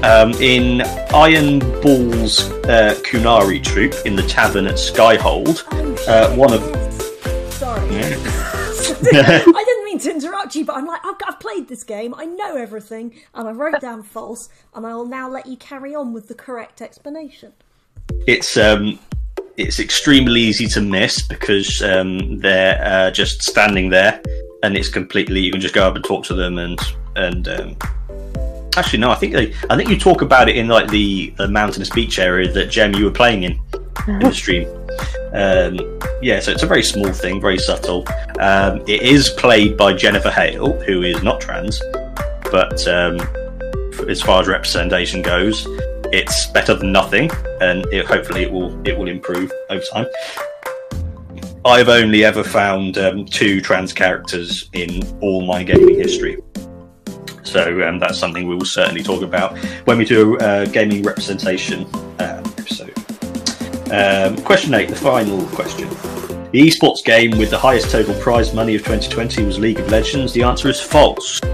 Um, 0.03 0.33
in 0.41 0.81
Iron 1.13 1.59
Bull's 1.81 2.41
uh, 2.65 2.95
Qunari 3.05 3.63
troop 3.63 3.93
in 4.05 4.15
the 4.17 4.23
tavern 4.23 4.67
at 4.67 4.75
Skyhold, 4.75 5.63
Oh, 5.71 5.95
Uh, 6.07 6.35
one 6.35 6.51
of- 6.53 6.61
Sorry. 7.53 7.81
I 9.15 9.63
didn't 9.65 9.82
mean 9.93 10.01
to 10.01 10.11
interrupt 10.11 10.55
you, 10.55 10.65
but 10.65 10.75
I'm 10.75 10.85
like, 10.85 11.01
I've, 11.05 11.15
I've 11.27 11.39
played 11.39 11.67
this 11.67 11.83
game, 11.83 12.13
I 12.15 12.25
know 12.25 12.55
everything, 12.55 13.13
and 13.33 13.47
I 13.47 13.51
wrote 13.51 13.79
down 13.79 14.03
false, 14.15 14.49
and 14.73 14.85
I 14.85 14.95
will 14.95 15.05
now 15.05 15.29
let 15.29 15.45
you 15.45 15.57
carry 15.57 15.93
on 15.95 16.13
with 16.13 16.27
the 16.27 16.35
correct 16.35 16.81
explanation. 16.81 17.53
it's 18.27 18.57
um 18.57 18.99
it's 19.55 19.79
extremely 19.79 20.41
easy 20.41 20.67
to 20.67 20.81
miss 20.81 21.21
because 21.21 21.81
um 21.83 22.39
they're 22.39 22.83
uh, 22.83 23.11
just 23.11 23.43
standing 23.43 23.89
there 23.89 24.21
and 24.63 24.75
it's 24.75 24.89
completely 24.89 25.39
you 25.39 25.51
can 25.51 25.61
just 25.61 25.75
go 25.75 25.87
up 25.87 25.95
and 25.95 26.03
talk 26.03 26.23
to 26.25 26.33
them 26.33 26.57
and 26.57 26.79
and 27.15 27.47
um 27.47 27.75
actually 28.75 28.99
no 28.99 29.11
i 29.11 29.15
think 29.15 29.31
they 29.33 29.53
i 29.69 29.75
think 29.75 29.89
you 29.89 29.97
talk 29.97 30.21
about 30.21 30.49
it 30.49 30.57
in 30.57 30.67
like 30.67 30.89
the, 30.89 31.29
the 31.37 31.47
mountainous 31.47 31.89
beach 31.89 32.17
area 32.17 32.51
that 32.51 32.69
gem 32.69 32.93
you 32.95 33.05
were 33.05 33.11
playing 33.11 33.43
in 33.43 33.59
in 34.07 34.19
the 34.19 34.33
stream 34.33 34.67
um 35.33 35.99
yeah 36.21 36.39
so 36.39 36.51
it's 36.51 36.63
a 36.63 36.67
very 36.67 36.83
small 36.83 37.11
thing 37.11 37.41
very 37.41 37.57
subtle 37.57 38.05
um 38.39 38.81
it 38.87 39.01
is 39.01 39.29
played 39.31 39.77
by 39.77 39.93
jennifer 39.93 40.29
hale 40.29 40.79
who 40.81 41.01
is 41.01 41.21
not 41.23 41.39
trans 41.39 41.81
but 42.51 42.87
um 42.87 43.19
as 44.09 44.21
far 44.21 44.41
as 44.41 44.47
representation 44.47 45.21
goes 45.21 45.67
it's 46.13 46.45
better 46.45 46.75
than 46.75 46.91
nothing, 46.91 47.31
and 47.59 47.85
it, 47.91 48.05
hopefully 48.05 48.43
it 48.43 48.51
will 48.51 48.79
it 48.87 48.95
will 48.95 49.07
improve 49.07 49.51
over 49.71 49.83
time. 49.91 50.05
I've 51.65 51.89
only 51.89 52.23
ever 52.23 52.43
found 52.43 52.99
um, 52.99 53.25
two 53.25 53.61
trans 53.61 53.93
characters 53.93 54.69
in 54.73 55.01
all 55.21 55.41
my 55.43 55.63
gaming 55.63 55.95
history, 55.95 56.37
so 57.41 57.81
um, 57.87 57.97
that's 57.97 58.19
something 58.19 58.47
we 58.47 58.55
will 58.55 58.63
certainly 58.65 59.01
talk 59.01 59.23
about 59.23 59.57
when 59.85 59.97
we 59.97 60.05
do 60.05 60.37
a 60.37 60.43
uh, 60.43 60.65
gaming 60.67 61.01
representation 61.01 61.85
uh. 62.19 62.32
Um, 63.93 64.37
question 64.37 64.73
eight, 64.73 64.89
the 64.89 64.95
final 64.95 65.45
question. 65.49 65.87
The 66.51 66.67
esports 66.67 67.03
game 67.03 67.37
with 67.37 67.51
the 67.51 67.59
highest 67.59 67.91
total 67.91 68.15
prize 68.15 68.51
money 68.51 68.73
of 68.73 68.81
2020 68.81 69.43
was 69.45 69.59
League 69.59 69.79
of 69.79 69.91
Legends. 69.91 70.33
The 70.33 70.41
answer 70.41 70.67
is 70.69 70.81
false. 70.81 71.39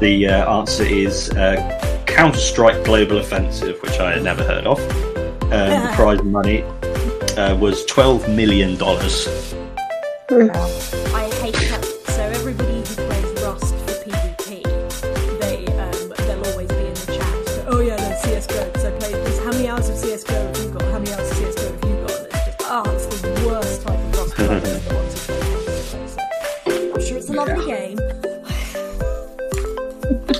The 0.00 0.26
uh, 0.26 0.58
answer 0.58 0.82
is 0.82 1.30
uh, 1.30 2.02
Counter 2.04 2.38
Strike 2.38 2.84
Global 2.84 3.18
Offensive, 3.18 3.80
which 3.80 4.00
I 4.00 4.14
had 4.14 4.24
never 4.24 4.42
heard 4.42 4.66
of. 4.66 4.78
Um, 5.44 5.70
the 5.82 5.90
prize 5.94 6.22
money 6.22 6.62
uh, 7.38 7.56
was 7.56 7.86
$12 7.86 8.34
million. 8.34 8.76
I 11.14 11.33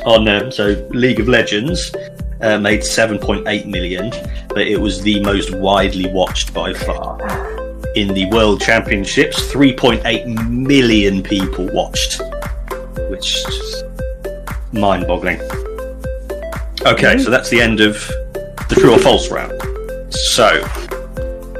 on 0.04 0.28
um, 0.28 0.50
so 0.52 0.86
League 0.90 1.20
of 1.20 1.28
Legends 1.28 1.94
uh, 2.40 2.58
made 2.58 2.80
7.8 2.80 3.66
million, 3.66 4.10
but 4.48 4.66
it 4.66 4.78
was 4.80 5.00
the 5.02 5.20
most 5.20 5.54
widely 5.54 6.06
watched 6.12 6.52
by 6.52 6.72
far. 6.74 7.18
In 7.94 8.08
the 8.12 8.26
World 8.30 8.60
Championships, 8.60 9.40
3.8 9.52 10.48
million 10.50 11.22
people 11.22 11.66
watched, 11.72 12.20
which 13.08 13.36
is 13.48 13.84
mind-boggling. 14.72 15.40
Okay, 16.86 17.16
so 17.18 17.30
that's 17.30 17.48
the 17.48 17.60
end 17.60 17.80
of 17.80 17.94
the 18.68 18.76
true 18.78 18.92
or 18.94 18.98
false 18.98 19.30
round. 19.30 19.52
So, 20.12 20.62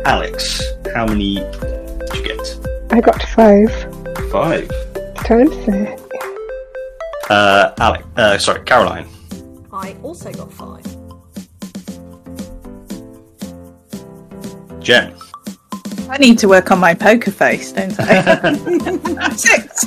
Alex, 0.04 0.60
how 0.94 1.06
many 1.06 1.36
did 1.36 2.14
you 2.14 2.22
get? 2.24 2.58
I 2.90 3.00
got 3.00 3.22
five 3.30 3.70
Five. 4.30 4.68
times 5.14 5.66
there. 5.66 5.96
Uh, 7.31 7.73
Alex, 7.78 8.04
uh, 8.16 8.38
sorry, 8.38 8.62
Caroline. 8.64 9.07
I 9.73 9.97
also 10.02 10.31
got 10.33 10.52
five. 10.52 10.85
Jen. 14.81 15.14
I 16.11 16.19
need 16.19 16.38
to 16.40 16.49
work 16.49 16.71
on 16.71 16.78
my 16.78 16.93
poker 16.93 17.31
face, 17.31 17.73
don't 17.73 17.95
I? 17.99 18.52
Six. 19.37 19.85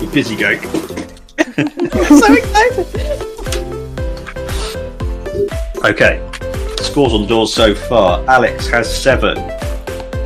You 0.00 0.08
busy 0.12 0.36
goat. 0.36 0.60
so 2.08 2.34
excited. 2.34 2.86
Okay. 5.84 6.24
Scores 6.82 7.12
on 7.12 7.22
the 7.22 7.26
doors 7.28 7.54
so 7.54 7.74
far. 7.74 8.24
Alex 8.28 8.66
has 8.68 8.92
seven. 9.02 9.36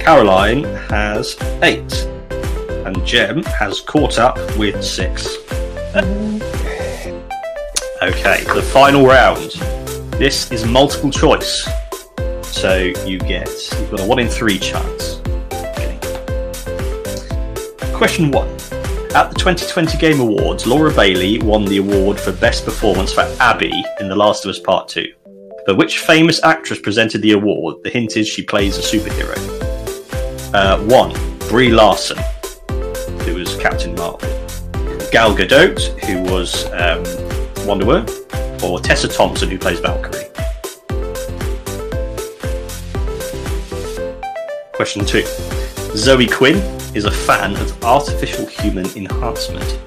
Caroline 0.00 0.64
has 0.88 1.37
eight. 1.62 2.09
And 2.94 3.06
Jem 3.06 3.42
has 3.44 3.80
caught 3.80 4.18
up 4.18 4.37
with 4.58 4.84
six. 4.84 5.38
okay, 8.02 8.44
the 8.44 8.70
final 8.70 9.06
round. 9.06 9.52
This 10.18 10.52
is 10.52 10.66
multiple 10.66 11.11
choice. 11.11 11.66
So 12.42 12.92
you 13.06 13.18
get 13.18 13.49
you've 13.49 13.90
got 13.90 14.00
a 14.00 14.04
one 14.04 14.18
in 14.18 14.28
three 14.28 14.58
chance. 14.58 15.22
Okay. 15.52 15.99
Question 17.94 18.30
one. 18.30 18.49
At 19.14 19.31
the 19.31 19.37
2020 19.38 19.96
Game 19.96 20.20
Awards, 20.20 20.66
Laura 20.66 20.92
Bailey 20.92 21.38
won 21.38 21.64
the 21.64 21.78
award 21.78 22.20
for 22.20 22.33
Best 22.33 22.66
Performance 22.66 23.11
for 23.11 23.22
Abby 23.40 23.83
in 24.00 24.09
The 24.09 24.16
Last 24.16 24.44
of 24.44 24.50
Us 24.50 24.59
Part 24.59 24.88
2. 24.88 25.11
But 25.64 25.78
which 25.78 26.00
famous 26.00 26.44
actress 26.44 26.78
presented 26.78 27.22
the 27.22 27.33
award? 27.33 27.76
The 27.85 27.90
hint 27.90 28.18
is 28.18 28.28
she 28.28 28.42
plays 28.42 28.76
a 28.76 28.83
superhero. 28.83 29.38
Uh, 30.52 30.78
1. 30.83 31.48
Brie 31.48 31.70
Larson, 31.70 32.16
Captain 33.62 33.94
Marvel. 33.94 34.18
Gal 35.12 35.37
Gadot, 35.37 35.79
who 36.05 36.20
was 36.33 36.64
um, 36.72 37.05
Wonder 37.64 37.87
Woman. 37.87 38.09
Or 38.61 38.81
Tessa 38.81 39.07
Thompson, 39.07 39.48
who 39.51 39.57
plays 39.57 39.79
Valkyrie. 39.79 40.25
Question 44.72 45.07
2. 45.07 45.22
Zoe 45.94 46.27
Quinn 46.27 46.57
is 46.96 47.05
a 47.05 47.11
fan 47.12 47.55
of 47.55 47.85
artificial 47.85 48.46
human 48.46 48.87
enhancement. 48.96 49.79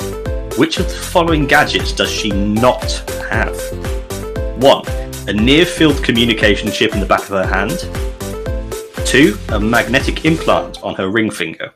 Which 0.58 0.80
of 0.80 0.88
the 0.88 0.96
following 0.96 1.46
gadgets 1.46 1.92
does 1.92 2.10
she 2.10 2.30
not 2.32 2.90
have? 3.30 3.60
1. 4.64 4.84
A 5.28 5.34
near 5.34 5.66
field 5.66 6.02
communication 6.02 6.72
chip 6.72 6.94
in 6.94 7.02
the 7.02 7.06
back 7.06 7.24
of 7.24 7.28
her 7.28 7.46
hand. 7.46 7.90
2. 9.06 9.38
A 9.50 9.60
magnetic 9.60 10.24
implant 10.24 10.82
on 10.82 10.96
her 10.96 11.10
ring 11.10 11.30
finger. 11.30 11.74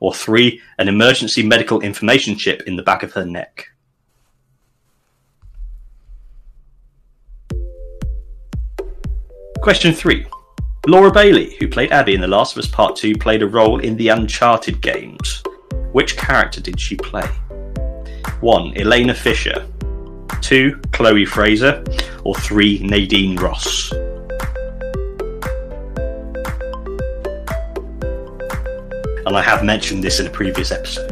Or 0.00 0.14
3. 0.14 0.60
An 0.78 0.88
emergency 0.88 1.42
medical 1.42 1.80
information 1.80 2.36
chip 2.36 2.62
in 2.66 2.76
the 2.76 2.82
back 2.82 3.02
of 3.02 3.12
her 3.12 3.24
neck. 3.24 3.68
Question 9.60 9.94
3. 9.94 10.26
Laura 10.86 11.10
Bailey, 11.10 11.56
who 11.58 11.66
played 11.66 11.90
Abby 11.90 12.14
in 12.14 12.20
The 12.20 12.26
Last 12.26 12.54
of 12.54 12.62
Us 12.62 12.70
Part 12.70 12.96
2, 12.96 13.14
played 13.16 13.42
a 13.42 13.46
role 13.46 13.80
in 13.80 13.96
the 13.96 14.08
Uncharted 14.08 14.82
games. 14.82 15.42
Which 15.92 16.18
character 16.18 16.60
did 16.60 16.78
she 16.78 16.96
play? 16.96 17.26
1. 18.40 18.76
Elena 18.76 19.14
Fisher. 19.14 19.66
2. 20.42 20.78
Chloe 20.92 21.24
Fraser. 21.24 21.82
Or 22.24 22.34
3. 22.34 22.80
Nadine 22.80 23.36
Ross. 23.36 23.90
And 29.26 29.36
I 29.36 29.42
have 29.42 29.64
mentioned 29.64 30.02
this 30.04 30.20
in 30.20 30.26
a 30.26 30.30
previous 30.30 30.70
episode. 30.70 31.10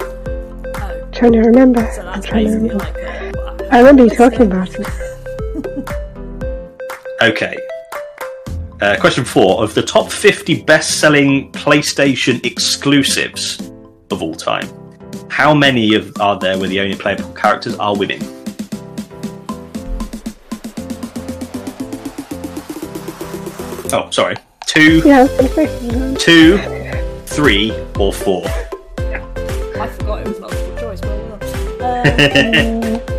Oh, 0.00 1.08
Trying 1.12 1.32
to 1.32 1.38
remember. 1.40 1.88
so 1.92 2.02
I'm 2.06 2.22
trying 2.22 2.46
to 2.46 2.52
remember. 2.54 2.74
like 2.78 2.96
a. 2.96 3.68
I 3.70 3.78
remember 3.78 4.04
you 4.04 4.10
talking 4.10 4.42
about 4.42 4.68
it. 4.74 4.86
Okay. 7.20 7.58
Uh, 8.80 8.94
question 9.00 9.24
four. 9.24 9.60
Of 9.64 9.74
the 9.74 9.82
top 9.82 10.08
50 10.12 10.62
best 10.62 11.00
selling 11.00 11.50
PlayStation 11.50 12.46
exclusives 12.46 13.58
of 14.12 14.22
all 14.22 14.36
time, 14.36 14.68
how 15.28 15.52
many 15.52 15.96
of 15.96 16.12
are 16.20 16.38
there 16.38 16.56
where 16.56 16.68
the 16.68 16.78
only 16.78 16.94
playable 16.94 17.32
characters 17.32 17.74
are 17.80 17.96
women? 17.98 18.20
Oh, 23.90 24.08
sorry. 24.10 24.36
Two, 24.66 25.00
Yeah, 25.04 25.20
I 25.20 25.22
was 25.22 25.30
going 25.30 25.48
to 25.48 25.54
say. 25.54 26.24
two, 26.24 26.58
three, 27.38 27.70
or 28.00 28.12
four? 28.12 28.42
I 28.48 29.88
forgot 29.96 30.22
it 30.22 30.26
was 30.26 30.40
multiple 30.40 30.76
choice. 30.76 31.00
Uh, 31.80 32.98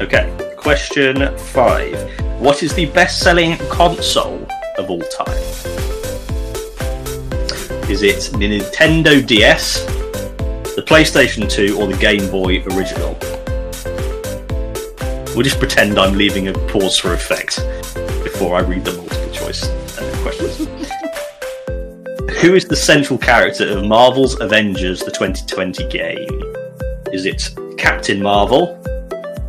Okay. 0.00 0.54
Question 0.56 1.36
five. 1.36 1.94
What 2.40 2.62
is 2.62 2.72
the 2.72 2.86
best 2.86 3.20
selling 3.20 3.58
console 3.68 4.48
of 4.78 4.88
all 4.88 5.02
time? 5.02 5.36
Is 7.90 8.02
it 8.02 8.30
the 8.38 8.48
Nintendo 8.48 9.26
DS, 9.26 9.84
the 10.74 10.82
PlayStation 10.86 11.50
2, 11.50 11.78
or 11.78 11.86
the 11.86 11.98
Game 11.98 12.30
Boy 12.30 12.64
original? 12.74 13.14
We'll 15.34 15.44
just 15.44 15.58
pretend 15.58 15.98
I'm 15.98 16.14
leaving 16.16 16.48
a 16.48 16.54
pause 16.70 16.98
for 16.98 17.12
effect 17.12 17.56
before 18.24 18.56
I 18.56 18.60
read 18.60 18.86
the 18.86 18.94
multiple 18.94 19.32
choice 19.32 19.64
uh, 19.98 20.18
questions. 20.22 20.75
Who 22.40 22.54
is 22.54 22.66
the 22.66 22.76
central 22.76 23.18
character 23.18 23.66
of 23.66 23.86
Marvel's 23.86 24.38
Avengers 24.40 25.00
the 25.00 25.10
2020 25.10 25.88
game? 25.88 26.28
Is 27.10 27.24
it 27.24 27.50
Captain 27.78 28.22
Marvel, 28.22 28.78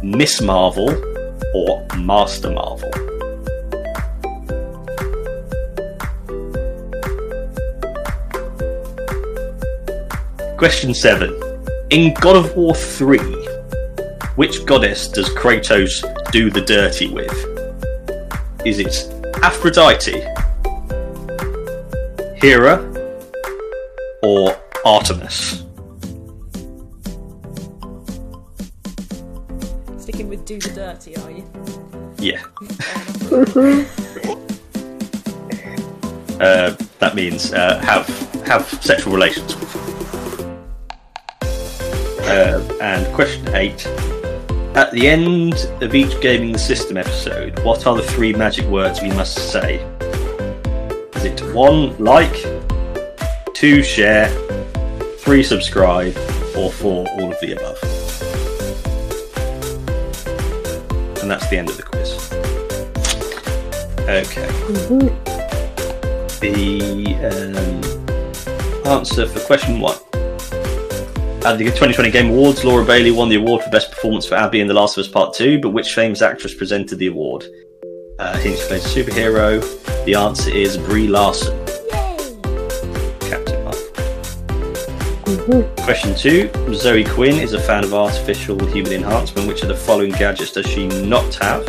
Miss 0.01 0.39
Marvel, 0.41 0.89
or 1.53 1.85
Master 1.97 2.49
Marvel? 2.49 2.89
Question 10.57 10.93
7. 10.93 11.35
In 11.89 12.13
God 12.13 12.37
of 12.37 12.55
War 12.55 12.73
3, 12.73 13.19
which 14.37 14.65
goddess 14.65 15.09
does 15.09 15.29
Kratos 15.31 16.05
do 16.31 16.49
the 16.49 16.61
dirty 16.61 17.09
with? 17.09 17.35
Is 18.65 18.79
it 18.79 19.13
Aphrodite, 19.43 20.23
Hera, 22.39 22.77
or 24.21 24.55
Artemis? 24.85 25.63
sticking 29.97 30.29
with 30.29 30.45
do 30.45 30.59
the 30.59 30.69
dirty, 30.69 31.17
are 31.17 31.31
you? 31.31 31.43
Yeah. 32.19 32.43
uh, 36.39 36.75
that 36.99 37.15
means 37.15 37.53
uh, 37.53 37.79
have 37.79 38.07
have 38.45 38.67
sexual 38.83 39.13
relations. 39.13 39.55
Uh, 42.21 42.61
and 42.81 43.11
question 43.13 43.47
eight. 43.55 43.87
At 44.75 44.91
the 44.91 45.07
end 45.07 45.55
of 45.81 45.95
each 45.95 46.21
Gaming 46.21 46.51
the 46.51 46.59
System 46.59 46.97
episode, 46.97 47.57
what 47.65 47.87
are 47.87 47.95
the 47.95 48.03
three 48.03 48.31
magic 48.31 48.67
words 48.67 49.01
we 49.01 49.09
must 49.09 49.51
say? 49.51 49.83
it 51.27 51.41
one, 51.53 51.97
like, 51.97 52.35
two, 53.53 53.83
share, 53.83 54.29
three, 55.19 55.43
subscribe, 55.43 56.15
or 56.55 56.71
four, 56.71 57.05
all 57.19 57.31
of 57.31 57.39
the 57.41 57.51
above. 57.53 57.77
And 61.21 61.29
that's 61.29 61.47
the 61.49 61.57
end 61.57 61.69
of 61.69 61.77
the 61.77 61.83
quiz. 61.83 62.13
Okay. 64.07 64.47
Mm-hmm. 64.67 65.07
The 66.39 67.15
um, 68.85 68.87
answer 68.87 69.27
for 69.27 69.39
question 69.41 69.79
one 69.79 69.97
at 71.45 71.57
the 71.57 71.63
2020 71.63 72.11
Game 72.11 72.29
Awards, 72.31 72.65
Laura 72.65 72.83
Bailey 72.83 73.11
won 73.11 73.29
the 73.29 73.35
award 73.35 73.63
for 73.63 73.69
Best 73.69 73.89
Performance 73.91 74.25
for 74.25 74.35
Abby 74.35 74.59
in 74.59 74.67
The 74.67 74.73
Last 74.73 74.97
of 74.97 75.05
Us 75.05 75.11
Part 75.11 75.33
2, 75.33 75.61
but 75.61 75.69
which 75.69 75.93
famous 75.93 76.21
actress 76.21 76.53
presented 76.53 76.99
the 76.99 77.07
award? 77.07 77.45
Uh, 78.19 78.35
hints 78.37 78.69
a 78.69 78.79
superhero. 78.79 79.86
The 80.07 80.15
answer 80.15 80.49
is 80.49 80.77
Brie 80.77 81.09
Larson. 81.09 81.53
Captain 83.27 83.61
Marvel. 83.65 83.81
Mm-hmm. 85.25 85.83
Question 85.83 86.15
two. 86.15 86.49
Zoe 86.73 87.03
Quinn 87.03 87.35
is 87.35 87.51
a 87.51 87.59
fan 87.59 87.83
of 87.83 87.93
artificial 87.93 88.57
human 88.67 88.93
enhancement. 88.93 89.49
Which 89.49 89.63
of 89.63 89.67
the 89.67 89.75
following 89.75 90.11
gadgets 90.11 90.53
does 90.53 90.65
she 90.65 90.87
not 90.87 91.35
have? 91.35 91.65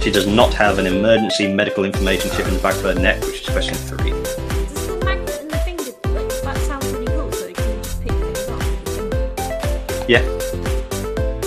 She 0.00 0.12
does 0.12 0.28
not 0.28 0.54
have 0.54 0.78
an 0.78 0.86
emergency 0.86 1.52
medical 1.52 1.84
information 1.84 2.30
chip 2.30 2.46
in 2.46 2.54
the 2.54 2.60
back 2.60 2.76
of 2.76 2.82
her 2.82 2.94
neck, 2.94 3.20
which 3.24 3.40
is 3.40 3.48
question 3.48 3.74
three. 3.74 4.10
Does 4.10 4.86
the 4.86 5.04
magnet 5.04 5.40
in 5.40 5.48
the 5.48 5.58
finger, 5.58 5.90
like, 6.10 6.28
that 6.44 6.56
sounds 6.58 6.86
really 6.92 7.06
cool, 7.06 7.32
so 7.32 7.46
you 7.48 7.54
can 7.54 7.82
just 7.82 8.02
pick 8.04 8.12
things 8.12 8.48
up. 8.48 8.58
with 8.60 8.96
your 8.96 9.10
finger. 9.10 10.06
Yeah. 10.06 10.22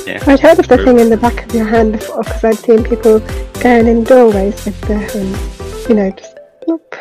Yeah. 0.05 0.23
I'd 0.27 0.41
heard 0.41 0.59
of 0.59 0.67
the 0.67 0.75
True. 0.75 0.83
thing 0.83 0.99
in 0.99 1.09
the 1.09 1.15
back 1.15 1.45
of 1.45 1.55
your 1.55 1.63
hand 1.67 1.93
before 1.93 2.21
because 2.23 2.43
I'd 2.43 2.57
seen 2.57 2.83
people 2.83 3.21
going 3.61 3.87
in 3.87 4.03
doorways 4.03 4.65
with 4.65 4.81
their 4.81 4.99
hands, 4.99 5.48
you 5.89 5.95
know, 5.95 6.11
just 6.11 6.37
whoop. 6.67 6.95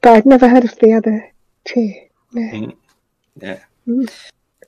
But 0.00 0.12
I'd 0.12 0.26
never 0.26 0.48
heard 0.48 0.64
of 0.64 0.76
the 0.80 0.92
other 0.94 1.32
two. 1.64 1.94
No. 2.32 2.72
Yeah. 3.40 3.60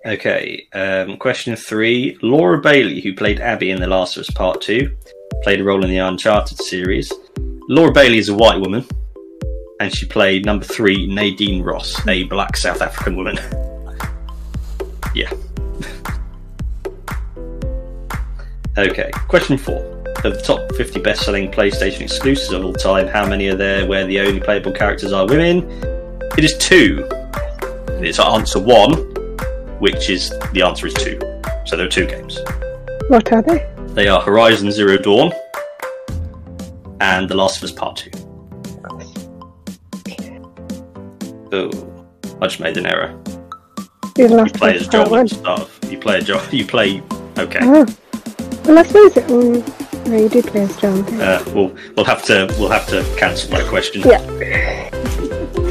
Okay. 0.06 0.68
Um, 0.72 1.16
question 1.16 1.56
three. 1.56 2.16
Laura 2.22 2.60
Bailey, 2.60 3.00
who 3.00 3.14
played 3.14 3.40
Abby 3.40 3.70
in 3.70 3.80
The 3.80 3.88
Last 3.88 4.16
of 4.16 4.20
Us 4.20 4.30
Part 4.30 4.60
2, 4.60 4.96
played 5.42 5.60
a 5.60 5.64
role 5.64 5.82
in 5.82 5.90
the 5.90 5.98
Uncharted 5.98 6.58
series. 6.58 7.12
Laura 7.68 7.90
Bailey 7.90 8.18
is 8.18 8.28
a 8.28 8.34
white 8.34 8.60
woman, 8.60 8.86
and 9.80 9.92
she 9.92 10.06
played 10.06 10.46
number 10.46 10.64
three, 10.64 11.06
Nadine 11.06 11.62
Ross, 11.62 12.06
a 12.06 12.22
black 12.24 12.56
South 12.56 12.80
African 12.80 13.16
woman. 13.16 13.36
yeah. 15.14 15.30
Okay. 18.76 19.08
Question 19.28 19.56
four. 19.56 19.93
Of 20.24 20.32
the 20.32 20.40
top 20.42 20.74
50 20.76 21.00
best 21.00 21.22
selling 21.22 21.50
PlayStation 21.50 22.00
exclusives 22.00 22.50
of 22.50 22.64
all 22.64 22.72
time, 22.72 23.08
how 23.08 23.28
many 23.28 23.48
are 23.48 23.54
there 23.54 23.86
where 23.86 24.06
the 24.06 24.20
only 24.20 24.40
playable 24.40 24.72
characters 24.72 25.12
are 25.12 25.26
women? 25.26 25.68
It 26.38 26.44
is 26.44 26.56
two. 26.56 27.06
It's 28.00 28.18
answer 28.18 28.58
one, 28.58 28.92
which 29.80 30.08
is 30.08 30.30
the 30.54 30.62
answer 30.62 30.86
is 30.86 30.94
two. 30.94 31.18
So 31.66 31.76
there 31.76 31.84
are 31.84 31.90
two 31.90 32.06
games. 32.06 32.38
What 33.08 33.30
are 33.34 33.42
they? 33.42 33.70
They 33.88 34.08
are 34.08 34.18
Horizon 34.18 34.72
Zero 34.72 34.96
Dawn 34.96 35.30
and 37.00 37.28
The 37.28 37.34
Last 37.34 37.58
of 37.58 37.64
Us 37.64 37.72
Part 37.72 37.96
Two. 37.96 38.10
Oh, 41.52 41.70
I 42.40 42.46
just 42.46 42.60
made 42.60 42.78
an 42.78 42.86
error. 42.86 43.14
The 44.14 44.28
last 44.28 44.54
Play 44.54 44.76
as 44.76 44.88
Joel 44.88 45.16
at 45.16 45.28
the 45.28 45.34
start. 45.34 45.70
You 45.90 45.98
play 45.98 46.18
a 46.20 46.22
Joel. 46.22 46.42
You 46.50 46.66
play. 46.66 47.02
Okay. 47.36 47.58
Oh. 47.60 47.86
Well, 48.64 48.78
I 48.78 48.82
suppose 48.84 49.16
it. 49.18 49.93
No, 50.06 50.16
you 50.16 50.28
did 50.28 50.46
play 50.46 50.62
as 50.62 50.76
John. 50.76 51.02
Uh, 51.20 51.42
we'll 51.54 51.74
we'll 51.96 52.04
have 52.06 52.22
to 52.24 52.46
we'll 52.58 52.68
have 52.70 52.86
to 52.88 53.02
cancel 53.18 53.50
that 53.50 53.66
question. 53.68 54.02
Yeah. 54.02 54.20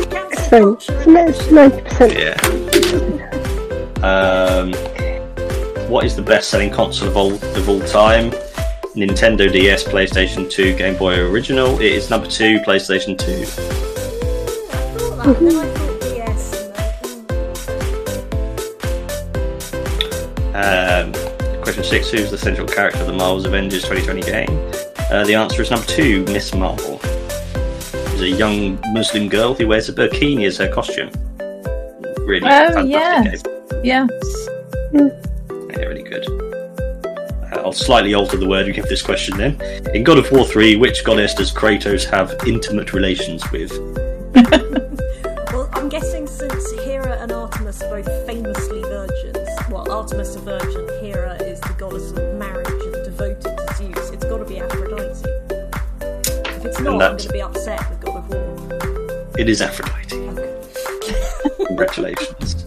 Cancel 0.09 0.43
So 0.49 0.75
culture. 0.75 1.27
it's 1.29 1.51
ninety 1.51 1.81
percent. 1.81 2.13
Yeah. 2.13 2.35
Um, 4.03 4.73
what 5.89 6.03
is 6.05 6.15
the 6.15 6.21
best-selling 6.21 6.71
console 6.71 7.07
of 7.09 7.15
all 7.17 7.33
of 7.33 7.69
all 7.69 7.79
time? 7.81 8.31
Nintendo 8.95 9.51
DS, 9.51 9.83
PlayStation 9.85 10.47
2, 10.51 10.75
Game 10.75 10.95
Boy 10.97 11.17
Original. 11.19 11.79
It 11.79 11.93
is 11.93 12.09
number 12.11 12.27
two, 12.27 12.59
PlayStation 12.59 13.17
2. 13.17 13.31
I 13.31 13.45
thought 15.23 15.39
that, 15.39 15.41
and 15.41 15.57
I 15.57 15.65
thought 15.73 15.99
DS, 16.01 16.43
Um, 20.53 21.12
question 21.83 22.03
six: 22.03 22.09
Who's 22.11 22.31
the 22.31 22.37
central 22.37 22.67
character 22.67 23.01
of 23.01 23.07
the 23.07 23.13
Marvel's 23.13 23.45
Avengers 23.45 23.83
2020 23.83 24.21
game? 24.21 24.71
Uh, 25.11 25.23
the 25.25 25.35
answer 25.35 25.61
is 25.61 25.69
number 25.71 25.85
two, 25.85 26.23
Miss 26.25 26.53
Marvel. 26.53 26.99
She's 28.11 28.21
a 28.21 28.29
young 28.29 28.79
Muslim 28.93 29.27
girl 29.29 29.53
who 29.53 29.67
wears 29.67 29.89
a 29.89 29.93
burkini 29.93 30.45
as 30.47 30.57
her 30.57 30.71
costume. 30.71 31.09
Really 32.25 32.45
Oh, 32.47 32.73
fantastic 32.73 32.89
yes. 32.89 33.43
game. 33.43 33.81
Yeah. 33.83 34.07
Yeah, 34.93 35.85
really 35.85 36.03
good. 36.03 36.25
Uh, 37.51 37.61
I'll 37.63 37.73
slightly 37.73 38.13
alter 38.13 38.37
the 38.37 38.47
word 38.47 38.65
we 38.67 38.71
give 38.73 38.85
this 38.85 39.01
question 39.01 39.37
then. 39.37 39.59
In 39.93 40.03
God 40.03 40.17
of 40.17 40.31
War 40.31 40.45
3, 40.45 40.77
which 40.77 41.03
goddess 41.03 41.33
does 41.33 41.51
Kratos 41.51 42.05
have 42.09 42.33
intimate 42.47 42.93
relations 42.93 43.43
with? 43.51 43.71
Well, 45.51 45.69
I'm 45.73 45.89
guessing 45.89 46.27
since 46.27 46.71
Hera 46.83 47.17
and 47.19 47.31
Artemis 47.31 47.81
are 47.83 48.01
both 48.01 48.25
famously 48.25 48.81
virgins, 48.81 49.37
well, 49.69 49.91
Artemis 49.91 50.35
a 50.35 50.39
virgin, 50.39 50.87
If 56.85 56.87
it's 56.87 56.93
I'm 56.93 56.99
going 56.99 57.17
to 57.17 57.29
be 57.33 57.41
upset 57.41 57.89
with 57.89 58.01
God 58.01 58.17
of 58.17 58.29
War. 58.29 59.29
It 59.37 59.47
is 59.49 59.61
Aphrodite. 59.61 60.09
Congratulations. 61.67 62.65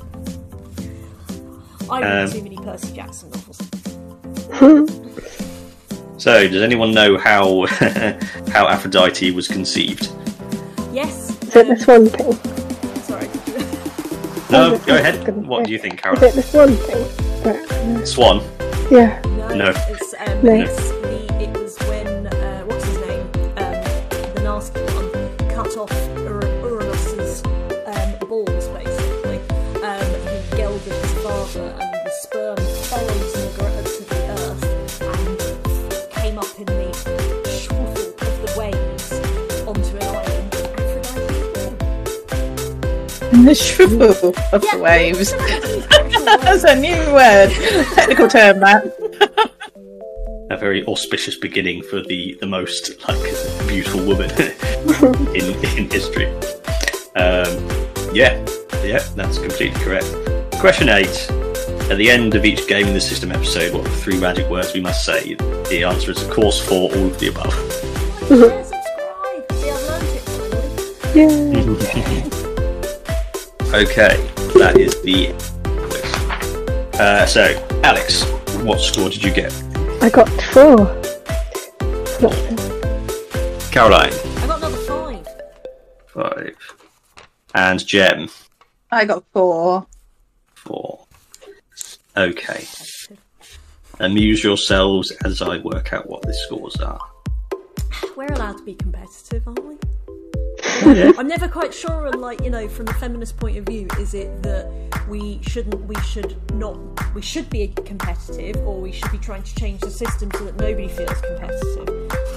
I 1.90 2.00
read 2.00 2.24
Um, 2.24 2.30
too 2.32 2.42
many 2.42 2.56
Percy 2.56 2.92
Jackson 2.94 3.30
novels. 3.30 3.60
So, 6.18 6.48
does 6.48 6.62
anyone 6.62 6.92
know 6.92 7.18
how 7.18 7.66
how 8.50 8.66
Aphrodite 8.66 9.30
was 9.32 9.46
conceived? 9.48 10.10
Yes. 10.92 11.30
Is 11.42 11.54
it 11.56 11.68
the 11.68 11.76
swan 11.76 12.06
thing? 12.06 12.32
Sorry. 13.02 13.28
No, 14.50 14.78
go 14.86 14.96
ahead. 14.96 15.24
goodness. 15.26 15.46
What 15.46 15.66
do 15.66 15.72
you 15.72 15.78
think, 15.78 15.94
Is 15.96 16.00
Caroline? 16.00 16.24
it 16.24 16.34
the 16.34 16.42
swan 16.42 16.74
thing? 16.76 18.06
Swan. 18.06 18.40
yeah. 18.90 19.20
No, 19.26 19.54
No. 19.56 19.72
It's, 19.88 20.14
um, 20.18 20.42
No. 20.42 20.52
it's 20.54 20.90
the 43.46 43.54
shrivel 43.54 44.34
of 44.52 44.64
Yeah, 44.64 44.70
the 44.72 44.78
waves. 44.78 45.32
That's 46.24 46.64
a 46.64 46.74
new 46.74 46.96
word. 47.12 47.50
Technical 47.94 48.28
term, 48.28 48.60
Matt. 48.60 48.84
A 50.50 50.56
very 50.56 50.84
auspicious 50.86 51.36
beginning 51.36 51.82
for 51.82 52.02
the, 52.02 52.36
the 52.40 52.46
most 52.46 53.06
like 53.08 53.18
beautiful 53.66 54.04
woman 54.04 54.30
in 55.34 55.54
in 55.76 55.90
history. 55.90 56.26
Um, 57.16 57.66
yeah, 58.12 58.44
yeah, 58.84 59.02
that's 59.14 59.38
completely 59.38 59.80
correct. 59.80 60.06
Question 60.60 60.88
eight. 60.88 61.30
At 61.90 61.98
the 61.98 62.10
end 62.10 62.34
of 62.34 62.44
each 62.44 62.66
Gaming 62.66 62.94
the 62.94 63.00
System 63.00 63.30
episode, 63.30 63.72
what 63.72 63.86
are 63.86 63.90
the 63.90 63.96
three 63.96 64.18
magic 64.18 64.48
words 64.50 64.74
we 64.74 64.80
must 64.80 65.04
say? 65.04 65.34
The 65.34 65.84
answer 65.84 66.10
is, 66.10 66.22
of 66.22 66.30
course, 66.30 66.60
for 66.60 66.90
all 66.92 67.06
of 67.06 67.18
the 67.20 67.28
above. 67.28 67.54
Share, 68.28 68.64
subscribe. 68.64 69.52
See, 69.52 69.70
I've 69.70 69.82
learned 69.88 70.16
it 70.16 70.22
finally. 71.84 72.30
Yeah. 72.32 72.42
Okay, 73.76 74.16
that 74.54 74.78
is 74.78 75.02
the. 75.02 75.34
Uh, 76.98 77.26
so, 77.26 77.42
Alex, 77.84 78.24
what 78.62 78.80
score 78.80 79.10
did 79.10 79.22
you 79.22 79.30
get? 79.30 79.52
I 80.00 80.08
got 80.08 80.30
four. 80.44 80.86
Caroline, 83.70 84.14
I 84.14 84.46
got 84.46 84.58
another 84.60 84.78
five. 84.78 85.28
five. 86.06 86.56
And 87.54 87.86
Jem, 87.86 88.30
I 88.90 89.04
got 89.04 89.22
four. 89.34 89.86
four. 90.54 91.06
Okay. 92.16 92.66
Amuse 94.00 94.42
yourselves 94.42 95.10
as 95.26 95.42
I 95.42 95.58
work 95.58 95.92
out 95.92 96.08
what 96.08 96.22
the 96.22 96.32
scores 96.32 96.76
are. 96.76 97.00
We're 98.16 98.32
allowed 98.32 98.56
to 98.56 98.64
be 98.64 98.74
competitive, 98.74 99.46
aren't 99.46 99.66
we? 99.66 99.76
Yeah. 100.84 101.12
I'm 101.18 101.28
never 101.28 101.48
quite 101.48 101.72
sure 101.72 102.06
on 102.06 102.20
like, 102.20 102.42
you 102.42 102.50
know, 102.50 102.68
from 102.68 102.86
the 102.86 102.94
feminist 102.94 103.36
point 103.36 103.56
of 103.56 103.64
view, 103.66 103.88
is 103.98 104.14
it 104.14 104.42
that 104.42 104.70
we 105.08 105.40
shouldn't 105.42 105.80
we 105.84 105.94
should 106.00 106.36
not 106.54 106.76
we 107.14 107.22
should 107.22 107.48
be 107.50 107.68
competitive 107.68 108.56
or 108.66 108.80
we 108.80 108.92
should 108.92 109.10
be 109.12 109.18
trying 109.18 109.42
to 109.42 109.54
change 109.54 109.80
the 109.80 109.90
system 109.90 110.30
so 110.32 110.44
that 110.44 110.56
nobody 110.56 110.88
feels 110.88 111.20
competitive. 111.20 111.88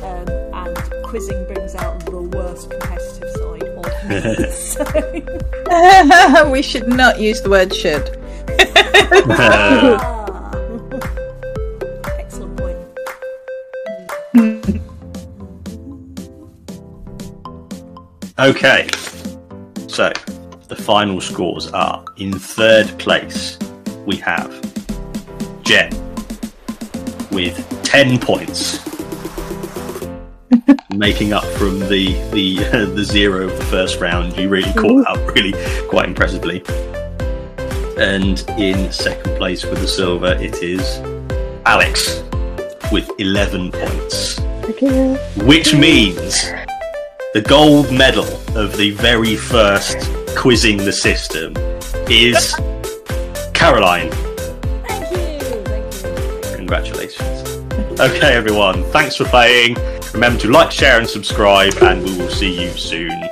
Um, 0.03 0.27
and 0.53 1.03
quizzing 1.03 1.45
brings 1.45 1.75
out 1.75 2.05
the 2.05 2.21
worst 2.21 2.69
competitive 2.69 3.29
side 3.31 3.63
of 3.63 3.85
me. 4.09 4.51
so 4.51 6.49
we 6.51 6.61
should 6.61 6.87
not 6.87 7.19
use 7.19 7.41
the 7.41 7.49
word 7.49 7.73
should. 7.73 8.17
Okay, 18.39 18.87
so 19.87 20.13
the 20.69 20.75
final 20.77 21.19
scores 21.19 21.67
are 21.73 22.05
in 22.15 22.31
third 22.31 22.87
place 22.97 23.59
we 24.05 24.15
have 24.15 24.49
Jen 25.63 25.91
with 27.31 27.67
10 27.83 28.17
points. 28.17 28.79
Making 30.95 31.33
up 31.33 31.43
from 31.57 31.79
the 31.79 32.13
the 32.31 32.59
uh, 32.59 32.85
the 32.95 33.03
zero 33.03 33.49
of 33.49 33.57
the 33.57 33.65
first 33.65 33.99
round, 33.99 34.37
you 34.37 34.47
really 34.47 34.71
caught 34.71 35.05
up 35.05 35.35
really 35.35 35.51
quite 35.89 36.07
impressively. 36.07 36.63
And 37.97 38.41
in 38.57 38.89
second 38.93 39.35
place 39.35 39.65
with 39.65 39.81
the 39.81 39.87
silver, 39.87 40.35
it 40.35 40.63
is 40.63 40.99
Alex 41.65 42.23
with 42.89 43.11
11 43.19 43.73
points 43.73 44.39
which 45.45 45.73
means 45.73 46.45
the 47.31 47.41
gold 47.41 47.91
medal 47.91 48.25
of 48.57 48.75
the 48.75 48.89
very 48.91 49.35
first 49.35 49.97
quizzing 50.35 50.77
the 50.77 50.91
system 50.91 51.53
is 52.09 52.55
Caroline. 53.53 54.09
Thank 54.87 55.11
you. 55.11 55.63
Thank 55.65 56.49
you. 56.49 56.55
Congratulations. 56.55 57.99
Okay, 57.99 58.33
everyone, 58.33 58.83
thanks 58.85 59.15
for 59.15 59.25
playing. 59.25 59.75
Remember 60.13 60.39
to 60.39 60.49
like, 60.49 60.71
share, 60.71 60.97
and 60.97 61.07
subscribe, 61.07 61.75
and 61.83 62.03
we 62.03 62.17
will 62.17 62.31
see 62.31 62.63
you 62.63 62.71
soon. 62.71 63.29